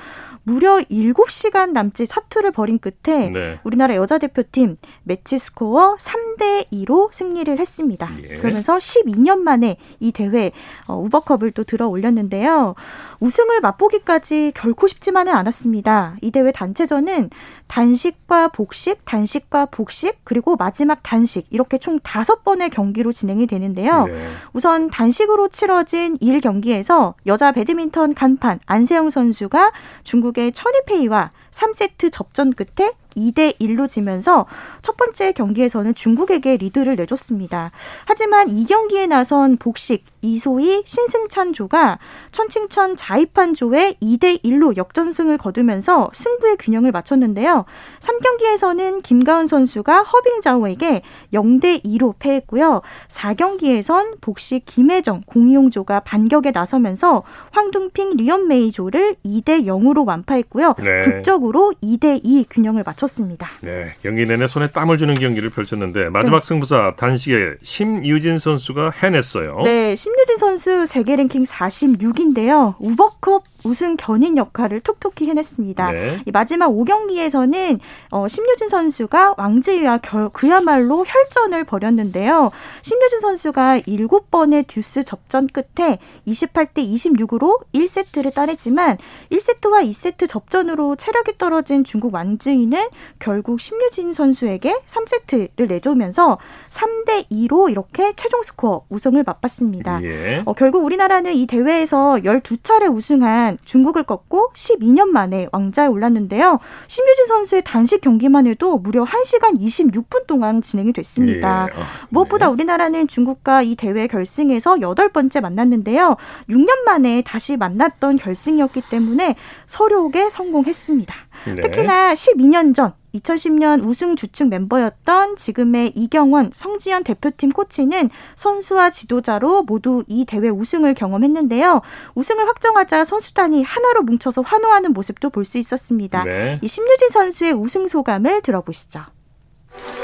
무려 0.50 0.80
7시간 0.80 1.74
남짓 1.74 2.10
사투를 2.10 2.52
벌인 2.52 2.80
끝에 2.80 3.30
네. 3.30 3.60
우리나라 3.64 3.96
여자 3.96 4.18
대표팀 4.18 4.78
매치 5.04 5.38
스코어 5.38 5.98
3대 5.98 6.68
2로 6.72 7.14
승리를 7.14 7.60
했습니다. 7.60 8.10
예. 8.24 8.38
그러면서 8.38 8.78
12년 8.78 9.38
만에 9.40 9.78
이 10.00 10.12
대회 10.12 10.52
어, 10.88 10.96
우버컵을 10.98 11.52
또 11.52 11.64
들어 11.64 11.88
올렸는데요. 11.88 12.74
우승을 13.20 13.62
맛보기까지 13.62 14.54
결코 14.56 14.88
쉽지만은 14.88 15.34
않았습니다. 15.34 16.16
이 16.22 16.32
대회 16.32 16.52
단체전은 16.52 17.30
단식과 17.70 18.50
복식, 18.50 19.06
단식과 19.06 19.68
복식, 19.68 20.18
그리고 20.26 20.56
마지막 20.56 21.02
단식 21.04 21.46
이렇게 21.52 21.78
총 21.78 22.00
다섯 22.00 22.44
번의 22.44 22.72
경기로 22.72 23.12
진행이 23.12 23.46
되는데요. 23.48 24.08
네. 24.08 24.30
우선 24.54 24.90
단식으로 24.90 25.50
치러진 25.50 26.18
1 26.20 26.42
경기에서 26.42 27.14
여자 27.28 27.52
배드민턴 27.52 28.16
간판 28.16 28.60
안세영 28.66 29.12
선수가 29.12 29.72
중국의 30.04 30.52
천이페이와 30.54 31.32
3세트 31.52 32.12
접전 32.12 32.54
끝에 32.54 32.92
2대 33.16 33.58
1로 33.60 33.88
지면서 33.88 34.46
첫 34.82 34.98
번째 34.98 35.32
경기에서는 35.32 35.94
중국에게 35.94 36.58
리드를 36.58 36.96
내줬습니다. 36.96 37.72
하지만 38.06 38.50
이 38.50 38.66
경기에 38.66 39.08
나선 39.08 39.58
복식 39.58 40.06
이소희 40.22 40.84
신승찬조가 40.86 42.00
천칭천 42.32 42.98
자이판조에 42.98 43.96
2대 44.02 44.44
1로 44.44 44.78
역전승을 44.78 45.38
거두면서 45.38 46.10
승부의 46.14 46.58
균형을 46.58 46.92
맞췄는데요. 46.92 47.66
3경기에서는 48.00 49.04
김가은 49.04 49.48
선수가 49.48 50.04
허빙자오에게 50.04 51.02
0대 51.34 51.84
2로 51.84 52.14
패했고요. 52.20 52.82
4경기에선 53.08 54.22
복식 54.22 54.66
김혜정 54.66 55.24
공이용조가 55.26 56.02
반격에 56.02 56.52
나서면서 56.52 57.24
황둥핑 57.52 58.18
리언메이조를 58.18 59.16
2대 59.26 59.66
0으로 59.66 60.06
완파했고요. 60.08 60.76
네. 60.80 61.04
극적으로 61.04 61.74
2대 61.84 62.20
2 62.24 62.46
균형을 62.50 62.84
맞췄습니다. 62.84 63.48
네, 63.62 63.88
경기 64.02 64.26
내내 64.26 64.48
손에 64.48 64.70
땀을 64.70 64.98
주는 64.98 65.14
경기를 65.14 65.50
펼쳤는데 65.50 66.10
마지막 66.10 66.42
네. 66.42 66.48
승부사 66.48 66.94
단식에 66.98 67.56
심유진 67.62 68.38
선수가 68.38 68.92
해냈어요. 68.92 69.62
네, 69.64 69.96
심유진 70.10 70.38
선수 70.38 70.86
세계 70.88 71.15
랭킹 71.15 71.43
46인데요. 71.43 72.74
우버컵 72.80 73.43
우승 73.63 73.98
견인 73.98 74.38
역할을 74.38 74.80
톡톡히 74.82 75.28
해냈습니다. 75.28 75.91
네. 75.91 76.19
이 76.26 76.32
마지막 76.32 76.69
5경기에서는 76.69 77.80
어, 78.12 78.28
심유진 78.28 78.69
선수가 78.69 79.36
왕지위와 79.38 80.00
결, 80.00 80.30
그야말로 80.30 81.06
혈전을 81.06 81.63
벌였는데요. 81.65 82.52
심유진 82.82 83.19
선수가 83.19 83.80
7번의 83.82 84.67
듀스 84.67 85.04
접전 85.04 85.48
끝에 85.48 86.00
28대 86.28 86.78
26으로 86.78 87.60
1세트를 87.74 88.34
따냈지만 88.34 88.98
1세트와 89.32 89.84
2세트 89.89 90.30
접전으로 90.30 90.95
체력이 90.95 91.38
떨어진 91.38 91.84
중국 91.84 92.13
왕지위는 92.13 92.88
결국 93.19 93.60
심유진 93.60 94.13
선수에게 94.13 94.80
3세트를 94.86 95.67
내주면서 95.67 96.38
3대 96.69 97.30
2로 97.30 97.69
이렇게 97.69 98.13
최종 98.15 98.41
스코어 98.43 98.86
우승을 98.89 99.24
맛봤습니다. 99.24 100.02
예. 100.04 100.43
어, 100.45 100.54
결국 100.54 100.84
우리나라는 100.84 101.34
이 101.34 101.48
대회에서 101.48 102.19
12차례 102.24 102.93
우승한 102.93 103.49
동안 103.50 103.58
중국을 103.66 104.04
꺾고 104.04 104.52
12년 104.56 105.08
만에 105.08 105.48
왕자에 105.52 105.88
올랐는데요. 105.88 106.60
심유진 106.88 107.26
선수의 107.26 107.64
단식 107.66 108.02
경기만 108.02 108.46
해도 108.46 108.78
무려 108.78 109.04
1시간 109.04 109.60
26분 109.60 110.28
동안 110.28 110.62
진행이 110.62 110.94
됐습니다. 110.94 111.68
예. 111.72 111.80
어, 111.80 111.84
무엇보다 112.10 112.48
네. 112.48 112.54
우리나라는 112.54 113.08
중국과 113.08 113.64
이 113.64 113.76
대회 113.76 114.08
결승에서 114.08 114.82
여덟 114.82 115.10
번째 115.10 115.40
만났는데요. 115.40 116.18
6년 116.50 116.84
만에 116.86 117.24
다시 117.24 117.58
만났던 117.58 118.18
결승이었기 118.18 118.82
때문에 118.90 119.36
서력에 119.66 120.30
성공했습니다. 120.30 121.16
네. 121.46 121.56
특히나 121.56 122.14
12년 122.14 122.76
전 122.76 122.94
2010년 123.15 123.84
우승 123.86 124.15
주축 124.15 124.50
멤버였던 124.50 125.36
지금의 125.38 125.93
이경원, 125.95 126.52
성지현 126.54 127.04
대표팀 127.04 127.50
코치는 127.52 128.10
선수와 128.36 128.91
지도자로 128.91 129.63
모두 129.63 130.04
이 130.08 130.26
대회 130.26 130.50
우승을 130.50 130.93
경험했는데요. 130.93 131.82
우승을 132.15 132.48
확정하자 132.48 133.04
선수단이 133.06 133.63
하나로 133.63 134.04
뭉쳐서 134.04 134.41
환호하는 134.43 134.93
모습도 134.93 135.30
볼 135.32 135.45
수 135.50 135.58
있었습니다. 135.58 136.24
네. 136.26 136.60
이 136.62 136.67
심유진 136.67 137.10
선수의 137.10 137.54
우승 137.54 137.88
소감을 137.88 138.41
들어보시죠. 138.43 139.02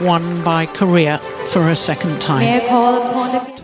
Won 0.02 0.44
by 0.44 0.66
Korea 0.74 1.20
for 1.50 1.68
a 1.68 1.74
second 1.74 2.18
time. 2.20 2.62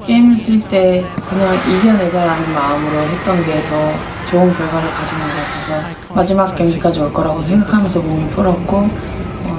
게임을 0.06 0.38
뛸 0.46 0.70
때 0.70 1.04
그냥 1.30 1.56
이겨내자라는 1.56 2.54
마음으로 2.54 3.00
했던 3.02 3.44
게 3.46 3.62
더 3.70 4.30
좋은 4.30 4.54
결과를 4.56 4.90
가져온 4.92 5.22
것 5.22 5.28
같아서 5.30 5.76
마지막 6.14 6.56
경기까지 6.56 7.00
올 7.02 7.12
거라고 7.12 7.42
생각하면서 7.44 8.02
몸이 8.02 8.30
풀었고 8.32 8.90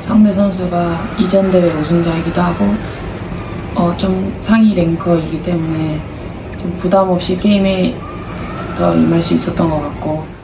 상대 0.07 0.33
선수가 0.33 1.17
이전 1.21 1.51
대회 1.51 1.73
우승자이기도 1.73 2.41
하고 2.41 2.65
어, 3.75 3.97
좀 3.97 4.35
상위 4.41 4.75
랭커이기 4.75 5.43
때문에 5.43 6.01
좀 6.61 6.77
부담 6.79 7.09
없이 7.09 7.37
게임에 7.39 7.97
더 8.77 8.95
임할 8.95 9.23
수 9.23 9.35
있었던 9.35 9.71
것 9.71 9.81
같고 9.81 10.43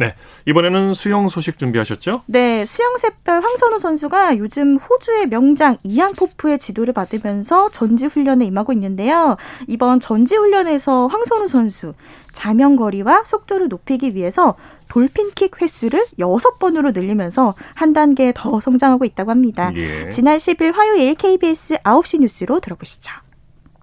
네. 0.00 0.14
이번에는 0.46 0.94
수영 0.94 1.28
소식 1.28 1.58
준비하셨죠? 1.58 2.22
네. 2.24 2.64
수영 2.64 2.96
샛별 2.96 3.42
황선우 3.42 3.78
선수가 3.78 4.38
요즘 4.38 4.78
호주의 4.78 5.26
명장 5.26 5.76
이안 5.82 6.14
포프의 6.14 6.58
지도를 6.58 6.94
받으면서 6.94 7.68
전지 7.70 8.06
훈련에 8.06 8.46
임하고 8.46 8.72
있는데요. 8.72 9.36
이번 9.68 10.00
전지 10.00 10.36
훈련에서 10.36 11.06
황선우 11.06 11.48
선수 11.48 11.92
자명거리와 12.32 13.24
속도를 13.24 13.68
높이기 13.68 14.14
위해서 14.14 14.54
돌핀킥 14.90 15.62
횟수를 15.62 16.04
6번으로 16.18 16.92
늘리면서 16.92 17.54
한 17.74 17.92
단계 17.92 18.32
더 18.34 18.60
성장하고 18.60 19.04
있다고 19.06 19.30
합니다. 19.30 19.72
예. 19.76 20.10
지난 20.10 20.36
10일 20.36 20.74
화요일 20.74 21.14
KBS 21.14 21.78
9시 21.78 22.20
뉴스로 22.20 22.60
들어보시죠. 22.60 23.10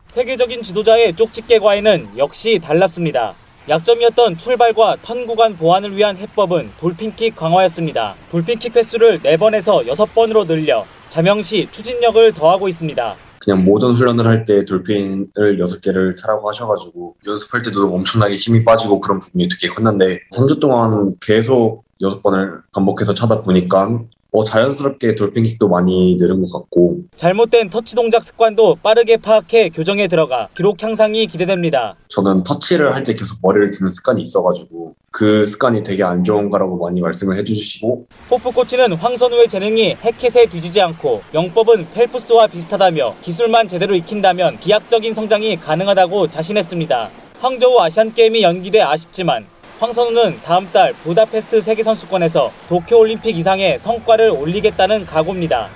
세계적인 0.10 0.62
지도자의 0.62 1.16
쪽집게 1.16 1.60
과외는 1.60 2.10
역시 2.18 2.60
달랐습니다. 2.62 3.34
약점이었던 3.70 4.38
출발과 4.38 4.98
턴 5.02 5.26
구간 5.26 5.58
보완을 5.58 5.96
위한 5.96 6.18
해법은 6.18 6.72
돌핀킥 6.80 7.36
강화였습니다. 7.36 8.16
돌핀킥 8.30 8.76
횟수를 8.76 9.20
4번에서 9.20 9.86
6번으로 9.88 10.46
늘려 10.46 10.86
자명시 11.10 11.68
추진력을 11.72 12.34
더하고 12.34 12.68
있습니다. 12.68 13.16
그냥 13.48 13.64
모든 13.64 13.92
훈련을 13.92 14.28
할 14.28 14.44
때 14.44 14.66
돌핀을 14.66 15.30
6개를 15.36 16.18
차라고 16.18 16.50
하셔가지고 16.50 17.16
연습할 17.26 17.62
때도 17.62 17.94
엄청나게 17.94 18.36
힘이 18.36 18.66
빠지고 18.66 19.00
그런 19.00 19.22
부분이 19.22 19.48
되게 19.48 19.70
컸는데 19.70 20.20
3주 20.34 20.60
동안 20.60 21.16
계속 21.22 21.86
6번을 22.02 22.62
반복해서 22.74 23.14
차다 23.14 23.42
보니까 23.44 24.02
어, 24.38 24.44
자연스럽게 24.44 25.16
돌핀킥도 25.16 25.68
많이 25.68 26.16
늘은 26.20 26.44
것 26.44 26.52
같고 26.60 27.00
잘못된 27.16 27.72
터치 27.72 27.96
동작 27.96 28.24
습관도 28.24 28.76
빠르게 28.84 29.18
파악해 29.18 29.70
교정에 29.70 30.08
들어가 30.08 30.48
기록 30.56 30.82
향상이 30.84 31.26
기대됩니다. 31.26 31.96
저는 32.10 32.44
터치를 32.44 32.94
할 32.94 33.04
때 33.04 33.16
계속 33.16 33.40
머리를 33.42 33.72
드는 33.72 33.90
습관이 33.90 34.22
있어가지고 34.22 34.94
그 35.12 35.46
습관이 35.48 35.84
되게 35.84 36.04
안 36.04 36.24
좋은 36.24 36.50
거라고 36.52 36.78
많이 36.78 37.02
말씀을 37.02 37.38
해주시고 37.40 38.06
호프 38.30 38.52
코치는 38.52 38.94
황선우의 38.94 39.48
재능이 39.48 39.96
해켓에 40.04 40.46
뒤지지 40.48 40.82
않고 40.82 41.22
영법은 41.34 41.88
펠프스와 41.96 42.48
비슷하다며 42.48 43.16
기술만 43.24 43.68
제대로 43.68 43.96
익힌다면 43.96 44.60
비약적인 44.60 45.14
성장이 45.16 45.56
가능하다고 45.58 46.30
자신했습니다. 46.30 47.10
황저우 47.40 47.80
아시안게임이 47.80 48.44
연기돼 48.44 48.82
아쉽지만 48.82 49.46
황선우는 49.80 50.40
다음 50.44 50.68
달 50.72 50.94
부다페스트 51.04 51.62
세계선수권에서 51.62 52.52
도쿄올림픽 52.68 53.38
이상의 53.38 53.80
성과를 53.80 54.32
올리겠다는 54.32 55.06
각오입니다. 55.06 55.70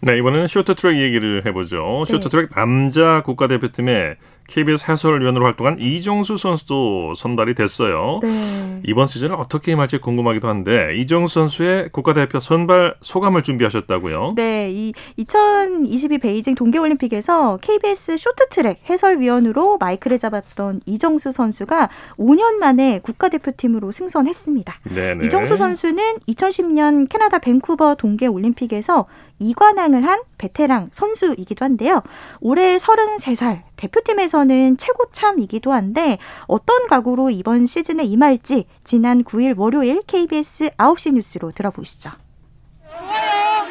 네, 0.00 0.18
이번에는 0.18 0.46
쇼트트랙 0.46 0.98
얘기를 0.98 1.46
해보죠. 1.46 2.04
네. 2.06 2.12
쇼트트랙 2.12 2.50
남자 2.50 3.22
국가대표팀의 3.22 4.16
KBS 4.48 4.90
해설위원으로 4.90 5.44
활동한 5.44 5.78
이정수 5.80 6.36
선수도 6.36 7.14
선발이 7.14 7.54
됐어요. 7.54 8.18
네. 8.22 8.80
이번 8.84 9.06
시즌을 9.06 9.34
어떻게 9.34 9.72
임할지 9.72 9.98
궁금하기도 9.98 10.48
한데 10.48 10.96
이정수 10.96 11.34
선수의 11.34 11.88
국가대표 11.90 12.40
선발 12.40 12.96
소감을 13.00 13.42
준비하셨다고요? 13.42 14.34
네, 14.36 14.70
이 14.70 14.92
2022 15.18 16.20
베이징 16.20 16.54
동계올림픽에서 16.54 17.58
KBS 17.58 18.16
쇼트트랙 18.16 18.82
해설위원으로 18.88 19.78
마이크를 19.78 20.18
잡았던 20.18 20.82
이정수 20.86 21.32
선수가 21.32 21.88
5년 22.18 22.54
만에 22.54 23.00
국가대표팀으로 23.02 23.90
승선했습니다. 23.92 24.74
네네. 24.94 25.26
이정수 25.26 25.56
선수는 25.56 26.18
2010년 26.28 27.08
캐나다 27.08 27.38
밴쿠버 27.38 27.96
동계올림픽에서 27.96 29.06
이관왕을 29.38 30.06
한 30.06 30.20
베테랑 30.38 30.88
선수이기도 30.92 31.64
한데요. 31.64 32.02
올해 32.40 32.76
33살, 32.76 33.62
대표팀에서는 33.76 34.76
최고참이기도 34.78 35.72
한데 35.72 36.18
어떤 36.46 36.86
각오로 36.88 37.30
이번 37.30 37.66
시즌에 37.66 38.04
임할지 38.04 38.64
지난 38.84 39.22
9일 39.24 39.58
월요일 39.58 40.02
KBS 40.06 40.70
9시 40.70 41.14
뉴스로 41.14 41.52
들어보시죠. 41.52 42.10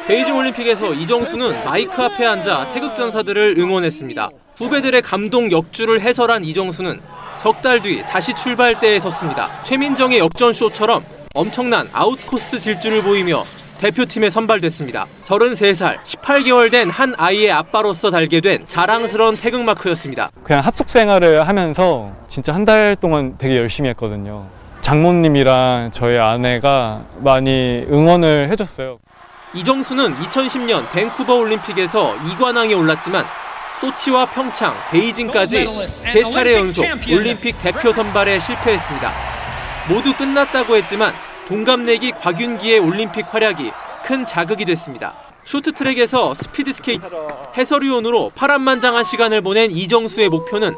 베이징 0.06 0.36
올림픽에서 0.36 0.94
이정수는 0.94 1.64
마이크 1.64 2.00
앞에 2.00 2.24
앉아 2.24 2.72
태극전사들을 2.72 3.56
응원했습니다. 3.58 4.30
후배들의 4.56 5.02
감동 5.02 5.50
역주를 5.50 6.00
해설한 6.00 6.44
이정수는 6.44 7.00
석 7.36 7.60
달 7.60 7.82
뒤 7.82 8.02
다시 8.02 8.32
출발대에 8.34 8.98
섰습니다. 9.00 9.62
최민정의 9.64 10.20
역전쇼처럼 10.20 11.04
엄청난 11.34 11.86
아웃코스 11.92 12.58
질주를 12.60 13.02
보이며 13.02 13.44
대표팀에 13.78 14.30
선발됐습니다. 14.30 15.06
33살, 15.24 15.98
18개월 16.04 16.70
된 16.70 16.90
한 16.90 17.14
아이의 17.18 17.50
아빠로서 17.52 18.10
달게 18.10 18.40
된 18.40 18.64
자랑스러운 18.66 19.36
태극마크였습니다. 19.36 20.30
그냥 20.44 20.62
합숙 20.64 20.88
생활을 20.88 21.46
하면서 21.46 22.12
진짜 22.28 22.54
한 22.54 22.64
달 22.64 22.96
동안 23.00 23.34
되게 23.38 23.56
열심히 23.58 23.88
했거든요. 23.90 24.46
장모님이랑 24.80 25.90
저희 25.92 26.18
아내가 26.18 27.02
많이 27.18 27.84
응원을 27.90 28.48
해줬어요. 28.50 28.98
이정수는 29.54 30.14
2010년 30.16 30.90
밴쿠버 30.92 31.34
올림픽에서 31.36 32.14
2관왕에 32.16 32.76
올랐지만 32.78 33.24
소치와 33.80 34.26
평창, 34.26 34.74
베이징까지 34.90 35.66
세 35.86 36.28
차례 36.28 36.54
연속 36.54 36.84
올림픽 37.12 37.60
대표 37.62 37.92
선발에 37.92 38.40
실패했습니다. 38.40 39.10
모두 39.88 40.12
끝났다고 40.14 40.76
했지만 40.76 41.12
동갑내기 41.46 42.12
곽윤기의 42.12 42.80
올림픽 42.80 43.32
활약이 43.32 43.70
큰 44.04 44.26
자극이 44.26 44.64
됐습니다. 44.64 45.14
쇼트트랙에서 45.44 46.34
스피드스케이트 46.34 47.02
해설위원으로 47.56 48.32
파란만장한 48.34 49.04
시간을 49.04 49.42
보낸 49.42 49.70
이정수의 49.70 50.28
목표는 50.28 50.74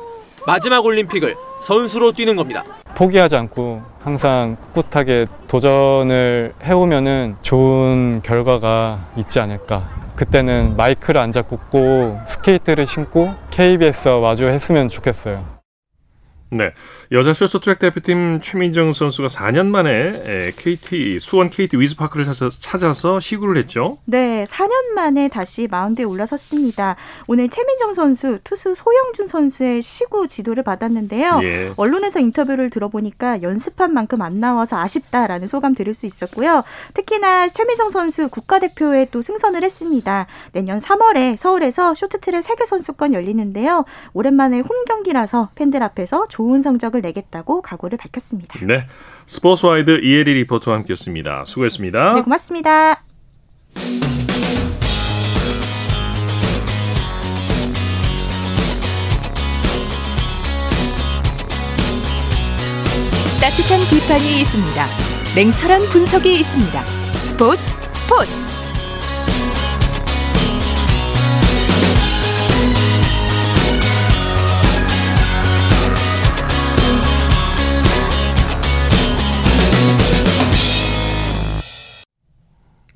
마지막 0.46 0.85
올림픽을 0.85 1.37
선수로 1.62 2.12
뛰는 2.12 2.37
겁니다. 2.37 2.64
포기하지 2.94 3.37
않고 3.37 3.83
항상 4.02 4.57
꿋꿋하게 4.74 5.26
도전을 5.46 6.54
해오면은 6.62 7.37
좋은 7.42 8.20
결과가 8.22 9.07
있지 9.16 9.40
않을까. 9.40 9.88
그때는 10.16 10.76
마이크를 10.76 11.20
안 11.20 11.33
잡고 11.33 11.59
꼭 11.70 12.18
스케이트를 12.26 12.87
신고 12.87 13.35
KBS와 13.50 14.20
마주했으면 14.20 14.88
좋겠어요. 14.88 15.58
네. 16.50 16.72
여자 17.12 17.32
쇼트트랙 17.32 17.78
대표팀 17.78 18.40
최민정 18.40 18.92
선수가 18.92 19.28
4년 19.28 19.66
만에 19.66 20.52
KT 20.56 21.18
수원 21.20 21.50
KT 21.50 21.78
위즈파크를 21.78 22.26
찾아서 22.58 23.20
시구를 23.20 23.58
했죠. 23.58 23.98
네, 24.06 24.44
4년 24.44 24.94
만에 24.94 25.28
다시 25.28 25.68
마운드에 25.70 26.04
올라섰습니다. 26.04 26.96
오늘 27.26 27.48
최민정 27.48 27.92
선수, 27.92 28.38
투수 28.44 28.74
소영준 28.74 29.26
선수의 29.26 29.82
시구 29.82 30.28
지도를 30.28 30.62
받았는데요. 30.62 31.40
예. 31.42 31.72
언론에서 31.76 32.18
인터뷰를 32.20 32.70
들어보니까 32.70 33.42
연습한 33.42 33.92
만큼 33.92 34.22
안 34.22 34.40
나와서 34.40 34.78
아쉽다라는 34.78 35.48
소감 35.48 35.74
들을 35.74 35.92
수 35.92 36.06
있었고요. 36.06 36.64
특히나 36.94 37.48
최민정 37.48 37.90
선수 37.90 38.28
국가대표에 38.28 39.08
또 39.11 39.20
승선을 39.20 39.62
했습니다. 39.62 40.26
내년 40.52 40.78
3월에 40.80 41.37
서울에서 41.37 41.94
쇼트트랙 41.94 42.42
세계 42.42 42.64
선수권 42.64 43.12
열리는데요. 43.12 43.84
오랜만에 44.14 44.61
홈 44.61 44.84
경기라서 44.87 45.50
팬들 45.54 45.82
앞에서 45.82 46.26
좋은 46.38 46.62
성적을 46.62 47.01
내겠다고 47.01 47.62
각오를 47.62 47.98
밝혔습니다. 47.98 48.64
네. 48.64 48.87
스포츠와이드 49.27 50.03
이혜리 50.05 50.35
리포터와 50.35 50.77
함께했습니다. 50.77 51.44
수고했습니다. 51.44 52.12
네, 52.14 52.22
고맙습니다. 52.22 53.03
따뜻한 63.40 63.81
비판이 63.90 64.40
있습니다. 64.42 64.87
냉철한 65.35 65.81
분석이 65.90 66.35
있습니다. 66.38 66.87
스포츠 66.87 67.62
스포츠 67.94 68.47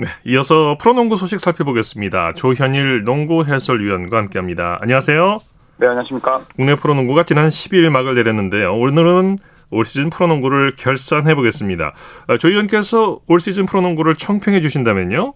네, 0.02 0.08
이어서 0.24 0.76
프로농구 0.80 1.14
소식 1.14 1.38
살펴보겠습니다. 1.38 2.32
조현일 2.32 3.04
농구 3.04 3.44
해설위원과 3.44 4.16
함께합니다. 4.16 4.78
안녕하세요. 4.80 5.38
네, 5.76 5.86
안녕하십니까. 5.86 6.40
국내 6.56 6.74
프로농구가 6.74 7.22
지난 7.22 7.46
10일 7.46 7.88
막을 7.88 8.16
내렸는데요. 8.16 8.74
오늘은 8.74 9.38
올 9.70 9.84
시즌 9.84 10.10
프로농구를 10.10 10.72
결산해 10.76 11.36
보겠습니다. 11.36 11.92
아, 12.26 12.36
조 12.36 12.48
의원께서 12.48 13.20
올 13.28 13.38
시즌 13.38 13.64
프로농구를 13.64 14.16
총평해 14.16 14.60
주신다면요? 14.60 15.34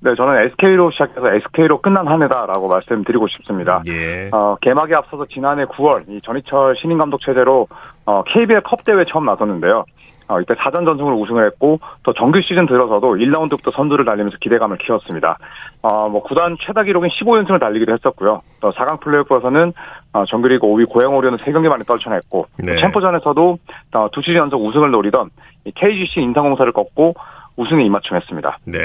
네, 0.00 0.14
저는 0.16 0.42
SK로 0.46 0.90
시작해서 0.90 1.32
SK로 1.32 1.80
끝난 1.80 2.08
한 2.08 2.22
해다라고 2.22 2.66
말씀드리고 2.68 3.28
싶습니다. 3.28 3.82
예. 3.86 4.28
어, 4.32 4.56
개막에 4.60 4.94
앞서서 4.94 5.24
지난해 5.26 5.64
9월 5.66 6.04
이 6.08 6.20
전희철 6.20 6.76
신인 6.76 6.98
감독 6.98 7.20
체제로 7.20 7.68
어, 8.06 8.24
KBL 8.24 8.62
컵 8.62 8.84
대회 8.84 9.04
처음 9.04 9.26
나섰는데요. 9.26 9.84
어, 10.28 10.40
이때 10.40 10.54
4전 10.54 10.84
전승으로 10.84 11.16
우승을 11.16 11.46
했고 11.46 11.80
또 12.02 12.12
정규 12.12 12.40
시즌 12.42 12.66
들어서도 12.66 13.16
1라운드부터 13.16 13.74
선두를 13.74 14.04
달리면서 14.04 14.36
기대감을 14.40 14.78
키웠습니다. 14.78 15.38
어, 15.82 16.08
뭐 16.08 16.22
구단 16.22 16.56
최다 16.60 16.84
기록인 16.84 17.10
15연승을 17.10 17.58
달리기도 17.58 17.92
했었고요. 17.94 18.42
또 18.60 18.70
4강 18.70 19.00
플레이오프에서는 19.00 19.72
어, 20.12 20.24
정규리그 20.26 20.66
5위 20.66 20.88
고양 20.88 21.16
오리온을 21.16 21.38
3경기 21.38 21.68
만에 21.68 21.84
떨쳐냈고 21.84 22.46
네. 22.58 22.76
챔프전에서도 22.76 23.58
어, 23.94 24.08
두 24.12 24.20
시즌 24.20 24.36
연속 24.36 24.64
우승을 24.64 24.90
노리던 24.90 25.30
KGC 25.74 26.20
인상공사를 26.20 26.72
꺾고 26.72 27.14
우승에 27.58 27.84
입맞춤했습니다. 27.84 28.58
네. 28.66 28.78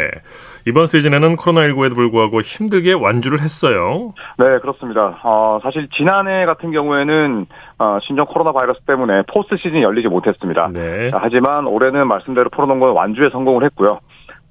이번 0.66 0.88
시즌에는 0.88 1.36
코로나19에도 1.36 1.94
불구하고 1.96 2.42
힘들게 2.42 2.94
완주를 2.94 3.40
했어요. 3.40 4.14
네, 4.40 4.58
그렇습니다. 4.58 5.20
어, 5.24 5.60
사실 5.62 5.88
지난해 5.96 6.46
같은 6.46 6.72
경우에는 6.72 7.46
어, 7.78 8.00
신종 8.02 8.26
코로나 8.26 8.52
바이러스 8.52 8.82
때문에 8.82 9.24
포스트 9.32 9.58
시즌이 9.58 9.84
열리지 9.84 10.08
못했습니다. 10.08 10.70
네. 10.74 11.12
자, 11.12 11.20
하지만 11.22 11.68
올해는 11.68 12.08
말씀대로 12.08 12.50
프로농구 12.50 12.94
완주에 12.94 13.30
성공을 13.30 13.64
했고요. 13.66 14.00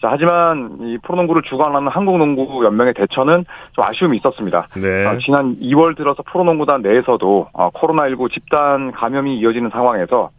자, 0.00 0.08
하지만 0.10 0.78
이 0.80 0.98
프로농구를 1.02 1.42
주관하는 1.42 1.88
한국농구연맹의 1.88 2.94
대처는 2.94 3.44
좀 3.72 3.84
아쉬움이 3.84 4.16
있었습니다. 4.18 4.66
네. 4.80 5.06
어, 5.06 5.18
지난 5.18 5.56
2월 5.60 5.96
들어서 5.96 6.22
프로농구단 6.22 6.82
내에서도 6.82 7.48
어, 7.52 7.70
코로나19 7.70 8.30
집단 8.32 8.92
감염이 8.92 9.36
이어지는 9.38 9.70
상황에서 9.70 10.30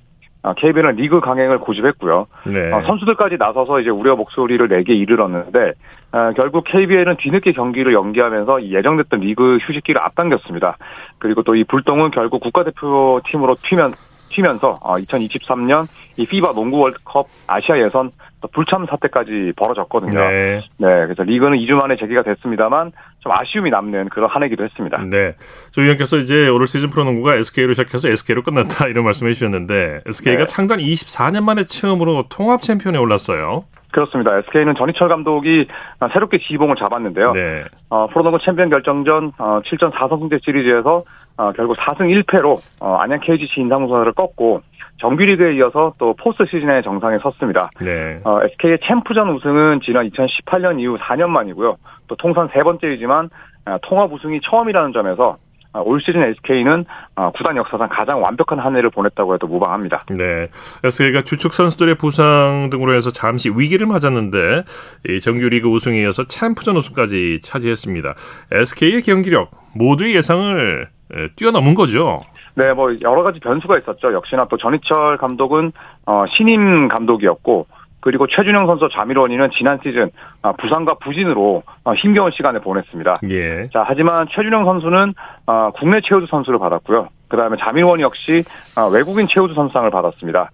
KBL은 0.51 0.95
리그 0.97 1.21
강행을 1.21 1.59
고집했고요. 1.59 2.27
네. 2.47 2.71
어, 2.73 2.81
선수들까지 2.85 3.37
나서서 3.39 3.79
이제 3.79 3.89
우려 3.89 4.17
목소리를 4.17 4.67
내기에 4.67 4.93
이르렀는데 4.93 5.71
어, 6.11 6.31
결국 6.35 6.65
KBL은 6.65 7.15
뒤늦게 7.17 7.53
경기를 7.53 7.93
연기하면서 7.93 8.65
예정됐던 8.65 9.21
리그 9.21 9.57
휴식기를 9.61 10.01
앞당겼습니다. 10.01 10.77
그리고 11.19 11.41
또 11.43 11.53
이 11.55 11.63
불똥은 11.63 12.11
결국 12.11 12.41
국가대표 12.41 13.21
팀으로 13.25 13.55
튀면 13.55 13.93
튀면서 14.29 14.79
어, 14.81 14.95
2023년 14.97 15.85
이 16.17 16.25
피바 16.25 16.53
농구 16.53 16.79
월드컵 16.79 17.27
아시아 17.47 17.77
예선 17.77 18.11
불참 18.51 18.85
사태까지 18.87 19.53
벌어졌거든요. 19.55 20.19
네. 20.19 20.61
네, 20.77 20.87
그래서 21.05 21.23
리그는 21.23 21.57
2주 21.59 21.75
만에 21.75 21.95
재개가 21.95 22.23
됐습니다만 22.23 22.91
좀 23.23 23.31
아쉬움이 23.31 23.69
남는 23.69 24.09
그런 24.09 24.29
한 24.29 24.43
해기도 24.43 24.65
했습니다. 24.65 25.01
네. 25.09 25.35
조 25.71 25.81
의원께서 25.81 26.17
이제 26.17 26.49
올 26.49 26.67
시즌 26.67 26.89
프로농구가 26.89 27.35
SK로 27.35 27.73
시작해서 27.73 28.09
SK로 28.09 28.43
끝났다 28.43 28.87
이런 28.87 29.05
말씀해 29.05 29.31
주셨는데 29.31 30.01
SK가 30.05 30.39
네. 30.39 30.45
창단 30.45 30.79
24년 30.79 31.43
만에 31.43 31.63
처음으로 31.63 32.25
통합 32.29 32.61
챔피언에 32.61 32.97
올랐어요. 32.97 33.63
그렇습니다. 33.93 34.37
SK는 34.39 34.75
전희철 34.75 35.07
감독이 35.07 35.67
새롭게 36.11 36.39
지봉을 36.39 36.75
잡았는데요. 36.75 37.31
네. 37.31 37.63
어, 37.89 38.07
프로농구 38.07 38.39
챔피언 38.39 38.69
결정전 38.69 39.33
어, 39.37 39.61
7전 39.63 39.91
4선승제 39.93 40.43
시리즈에서 40.43 41.03
어, 41.37 41.51
결국 41.53 41.77
4승 41.77 42.23
1패로 42.23 42.57
어, 42.81 42.95
안양 42.95 43.19
KGC 43.21 43.61
인삼공사를 43.61 44.11
꺾고 44.13 44.61
정규리그에 44.97 45.55
이어서 45.55 45.93
또 45.97 46.13
포스트 46.15 46.45
시즌의 46.45 46.83
정상에 46.83 47.17
섰습니다. 47.19 47.69
네. 47.81 48.19
어, 48.23 48.39
SK의 48.43 48.79
챔프전 48.83 49.29
우승은 49.29 49.81
지난 49.83 50.09
2018년 50.09 50.79
이후 50.79 50.97
4년 50.97 51.29
만이고요. 51.29 51.77
또 52.07 52.15
통산 52.15 52.49
세 52.53 52.63
번째이지만 52.63 53.29
어, 53.65 53.77
통합 53.83 54.11
우승이 54.11 54.41
처음이라는 54.41 54.91
점에서 54.91 55.29
어, 55.29 55.37
올 55.81 56.01
시즌 56.01 56.21
SK는 56.21 56.85
어, 57.15 57.31
구단 57.35 57.57
역사상 57.57 57.89
가장 57.89 58.21
완벽한 58.21 58.59
한 58.59 58.75
해를 58.75 58.89
보냈다고 58.89 59.33
해도 59.33 59.47
무방합니다. 59.47 60.05
네. 60.09 60.47
SK가 60.83 61.23
주축 61.23 61.53
선수들의 61.53 61.95
부상 61.95 62.69
등으로 62.71 62.93
해서 62.95 63.09
잠시 63.09 63.49
위기를 63.49 63.87
맞았는데 63.87 64.63
이 65.09 65.19
정규리그 65.19 65.67
우승에 65.67 66.01
이어서 66.01 66.25
챔프전 66.25 66.77
우승까지 66.77 67.39
차지했습니다. 67.41 68.13
SK의 68.51 69.01
경기력 69.01 69.51
모두의 69.75 70.15
예상을 70.15 70.87
뛰어넘은 71.35 71.73
거죠. 71.75 72.21
네, 72.55 72.71
뭐 72.73 72.95
여러 73.01 73.23
가지 73.23 73.39
변수가 73.39 73.79
있었죠. 73.79 74.13
역시나 74.13 74.47
또 74.49 74.57
전희철 74.57 75.17
감독은 75.17 75.71
어, 76.05 76.25
신임 76.37 76.87
감독이었고 76.87 77.67
그리고 78.03 78.27
최준영 78.27 78.67
선수 78.67 78.89
자밀원이는 78.91 79.49
지난 79.57 79.79
시즌 79.81 80.11
아, 80.41 80.51
부상과 80.51 80.95
부진으로 80.95 81.63
어, 81.85 81.93
힘겨운 81.93 82.31
시간을 82.31 82.59
보냈습니다. 82.59 83.15
예. 83.29 83.63
자, 83.69 83.85
하지만 83.87 84.27
최준영 84.29 84.65
선수는 84.65 85.13
어, 85.47 85.71
국내 85.73 86.01
최우수 86.01 86.27
선수를 86.27 86.59
받았고요. 86.59 87.07
그다음에 87.29 87.55
자밀원 87.57 88.01
역시 88.01 88.43
어, 88.77 88.89
외국인 88.89 89.25
최우수 89.25 89.53
선수상을 89.53 89.89
받았습니다. 89.89 90.49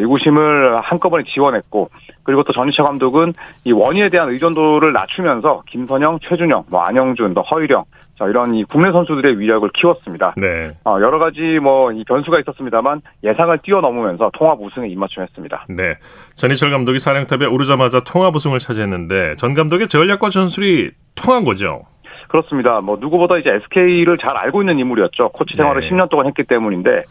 이구심을 0.00 0.80
한꺼번에 0.80 1.24
지원했고 1.24 1.90
그리고 2.22 2.44
또 2.44 2.52
전희철 2.52 2.86
감독은 2.86 3.34
이 3.64 3.72
원희에 3.72 4.10
대한 4.10 4.30
의존도를 4.30 4.92
낮추면서 4.92 5.64
김선영, 5.68 6.20
최준영, 6.22 6.66
뭐 6.68 6.82
안영준, 6.82 7.34
또 7.34 7.42
허일영 7.42 7.84
자, 8.22 8.28
이런 8.28 8.54
이 8.54 8.62
국내 8.62 8.92
선수들의 8.92 9.40
위력을 9.40 9.68
키웠습니다. 9.74 10.34
네. 10.36 10.70
어, 10.84 10.98
여러 11.00 11.18
가지 11.18 11.58
뭐 11.58 11.90
이 11.92 12.04
변수가 12.04 12.38
있었습니다만 12.40 13.02
예상을 13.24 13.58
뛰어넘으면서 13.58 14.30
통합 14.34 14.60
우승에 14.60 14.86
입맞춤했습니다. 14.88 15.66
네. 15.70 15.96
전희철 16.34 16.70
감독이 16.70 17.00
사령탑에 17.00 17.46
오르자마자 17.46 18.00
통합 18.00 18.34
우승을 18.36 18.60
차지했는데 18.60 19.34
전 19.36 19.54
감독의 19.54 19.88
전략과 19.88 20.30
전술이 20.30 20.92
통한 21.16 21.44
거죠. 21.44 21.82
그렇습니다. 22.28 22.80
뭐 22.80 22.96
누구보다 23.00 23.38
이제 23.38 23.50
SK를 23.50 24.16
잘 24.18 24.36
알고 24.36 24.62
있는 24.62 24.78
인물이었죠. 24.78 25.30
코치 25.30 25.56
생활을 25.56 25.82
네. 25.82 25.90
10년 25.90 26.08
동안 26.08 26.26
했기 26.26 26.44
때문인데 26.44 27.02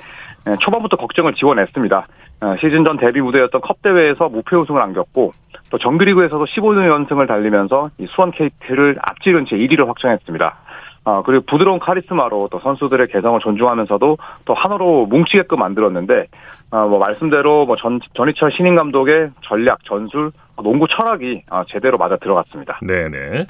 예, 0.49 0.55
초반부터 0.61 0.95
걱정을 0.95 1.33
지원했습니다. 1.35 2.07
어, 2.43 2.55
시즌 2.61 2.83
전 2.85 2.97
데뷔 2.97 3.19
무대였던 3.21 3.59
컵 3.61 3.81
대회에서 3.81 4.29
무패 4.29 4.55
우승을 4.55 4.81
안겼고 4.81 5.31
또 5.69 5.77
정규리그에서도 5.77 6.43
15연승을 6.45 7.27
달리면서 7.27 7.91
수원 8.07 8.31
KT를 8.31 8.95
앞지른 9.01 9.45
채 9.45 9.57
1위를 9.57 9.85
확정했습니다. 9.87 10.57
아, 11.03 11.23
그리고 11.25 11.43
부드러운 11.45 11.79
카리스마로 11.79 12.49
또 12.51 12.59
선수들의 12.59 13.07
개성을 13.07 13.39
존중하면서도 13.39 14.17
또 14.45 14.53
하나로 14.53 15.07
뭉치게끔 15.07 15.57
만들었는데, 15.57 16.27
아, 16.69 16.85
뭐 16.85 16.99
말씀대로 16.99 17.65
뭐 17.65 17.75
전, 17.75 17.99
전희철 18.13 18.51
신인 18.51 18.75
감독의 18.75 19.31
전략, 19.41 19.83
전술, 19.83 20.31
농구 20.61 20.87
철학이 20.87 21.43
아, 21.49 21.65
제대로 21.67 21.97
맞아 21.97 22.17
들어갔습니다. 22.17 22.79
네네. 22.81 23.45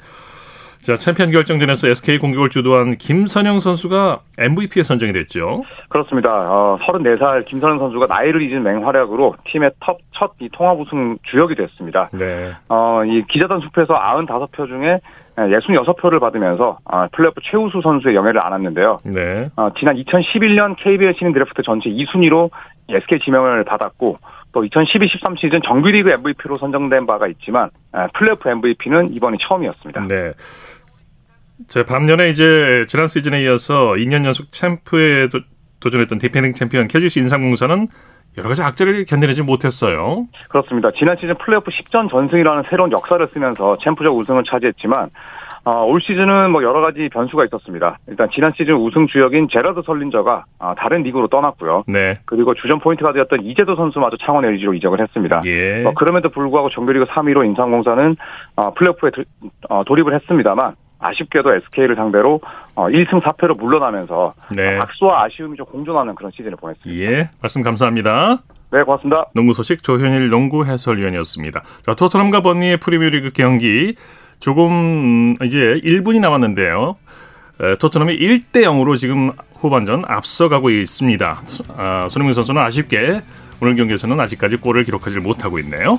자, 0.82 0.96
챔피언 0.96 1.30
결정전에서 1.30 1.88
SK 1.88 2.18
공격을 2.18 2.48
주도한 2.48 2.96
김선영 2.96 3.60
선수가 3.60 4.18
MVP에 4.36 4.82
선정이 4.82 5.12
됐죠. 5.12 5.62
그렇습니다. 5.88 6.34
어, 6.34 6.76
34살 6.82 7.44
김선영 7.44 7.78
선수가 7.78 8.06
나이를 8.06 8.42
잊은 8.42 8.64
맹활약으로 8.64 9.36
팀의 9.44 9.70
톱첫이 9.78 10.48
통합 10.52 10.80
우승 10.80 11.18
주역이 11.30 11.54
됐습니다. 11.54 12.10
네. 12.12 12.52
어, 12.68 13.04
이 13.04 13.22
기자단 13.28 13.60
숲에서 13.60 13.94
95표 13.94 14.66
중에 14.66 15.00
66 15.38 15.96
표를 15.96 16.20
받으면서 16.20 16.78
어, 16.84 17.06
플레이오프 17.12 17.40
최우수 17.42 17.80
선수의 17.82 18.14
영예를 18.14 18.44
안았는데요. 18.44 18.98
네. 19.04 19.50
어, 19.56 19.70
지난 19.78 19.96
2011년 19.96 20.76
KBL 20.78 21.14
신인 21.18 21.32
드래프트 21.32 21.62
전체 21.62 21.88
2순위로 21.90 22.50
SK 22.88 23.20
지명을 23.20 23.64
받았고 23.64 24.18
또 24.52 24.62
2012-13 24.62 25.38
시즌 25.38 25.62
정규리그 25.62 26.10
MVP로 26.10 26.56
선정된 26.56 27.06
바가 27.06 27.26
있지만 27.28 27.70
플레이오프 28.14 28.48
MVP는 28.50 29.14
이번이 29.14 29.38
처음이었습니다. 29.40 30.06
네. 30.08 30.32
자, 31.68 31.84
반면에 31.84 32.28
이제 32.28 32.84
지난 32.88 33.06
시즌에 33.06 33.42
이어서 33.44 33.92
2년 33.92 34.24
연속 34.24 34.52
챔프에 34.52 35.28
도, 35.28 35.40
도전했던 35.80 36.18
디펜딩 36.18 36.54
챔피언 36.54 36.88
KGC 36.88 37.18
인삼공사는 37.20 37.86
여러 38.38 38.48
가지 38.48 38.62
악재를 38.62 39.04
견뎌내지 39.04 39.42
못했어요. 39.42 40.26
그렇습니다. 40.48 40.90
지난 40.90 41.16
시즌 41.16 41.36
플레이오프 41.36 41.70
10전 41.70 42.10
전승이라는 42.10 42.64
새로운 42.70 42.90
역사를 42.92 43.26
쓰면서 43.32 43.76
챔프전 43.82 44.16
우승을 44.16 44.44
차지했지만 44.44 45.10
어, 45.64 45.84
올 45.84 46.00
시즌은 46.00 46.50
뭐 46.50 46.62
여러 46.64 46.80
가지 46.80 47.08
변수가 47.08 47.44
있었습니다. 47.44 47.98
일단 48.08 48.28
지난 48.34 48.52
시즌 48.56 48.74
우승 48.74 49.06
주역인 49.06 49.48
제라드 49.48 49.82
설린저가 49.86 50.44
어, 50.58 50.74
다른 50.76 51.02
리그로 51.02 51.28
떠났고요. 51.28 51.84
네. 51.86 52.18
그리고 52.24 52.54
주전 52.54 52.80
포인트가드였던 52.80 53.44
이재도 53.44 53.76
선수마저 53.76 54.16
창원 54.16 54.44
LG로 54.44 54.74
이적을 54.74 55.00
했습니다. 55.00 55.42
예. 55.44 55.82
뭐 55.82 55.94
그럼에도 55.94 56.30
불구하고 56.30 56.70
정규리그 56.70 57.04
3위로 57.04 57.44
인삼공사는 57.46 58.16
어, 58.56 58.74
플레이오프에 58.74 59.10
도, 59.10 59.22
어, 59.68 59.84
돌입을 59.84 60.14
했습니다만 60.14 60.74
아쉽게도 61.02 61.54
SK를 61.54 61.96
상대로 61.96 62.40
1승 62.74 63.14
어, 63.14 63.20
4패로 63.20 63.56
물러나면서 63.58 64.34
네. 64.56 64.78
박수와 64.78 65.24
아쉬움이 65.24 65.56
좀 65.56 65.66
공존하는 65.66 66.14
그런 66.14 66.30
시즌을 66.30 66.56
보냈습니다. 66.56 67.02
예, 67.02 67.30
말씀 67.42 67.62
감사합니다. 67.62 68.38
네, 68.70 68.82
고맙습니다. 68.84 69.26
농구 69.34 69.52
소식 69.52 69.82
조현일 69.82 70.30
농구 70.30 70.64
해설위원이었습니다. 70.64 71.62
자, 71.82 71.94
토트넘과 71.94 72.40
번니의 72.40 72.78
프리미어리그 72.78 73.32
경기 73.34 73.96
조금 74.40 75.36
이제 75.44 75.58
1분이 75.84 76.20
남았는데요. 76.20 76.96
토트넘이 77.78 78.18
1대 78.18 78.62
0으로 78.62 78.96
지금 78.96 79.30
후반전 79.56 80.04
앞서가고 80.06 80.70
있습니다. 80.70 81.42
아, 81.76 82.08
손흥민 82.08 82.32
선수는 82.32 82.60
아쉽게 82.60 83.20
오늘 83.60 83.76
경기에서는 83.76 84.18
아직까지 84.18 84.56
골을 84.56 84.84
기록하지 84.84 85.20
못하고 85.20 85.58
있네요. 85.60 85.98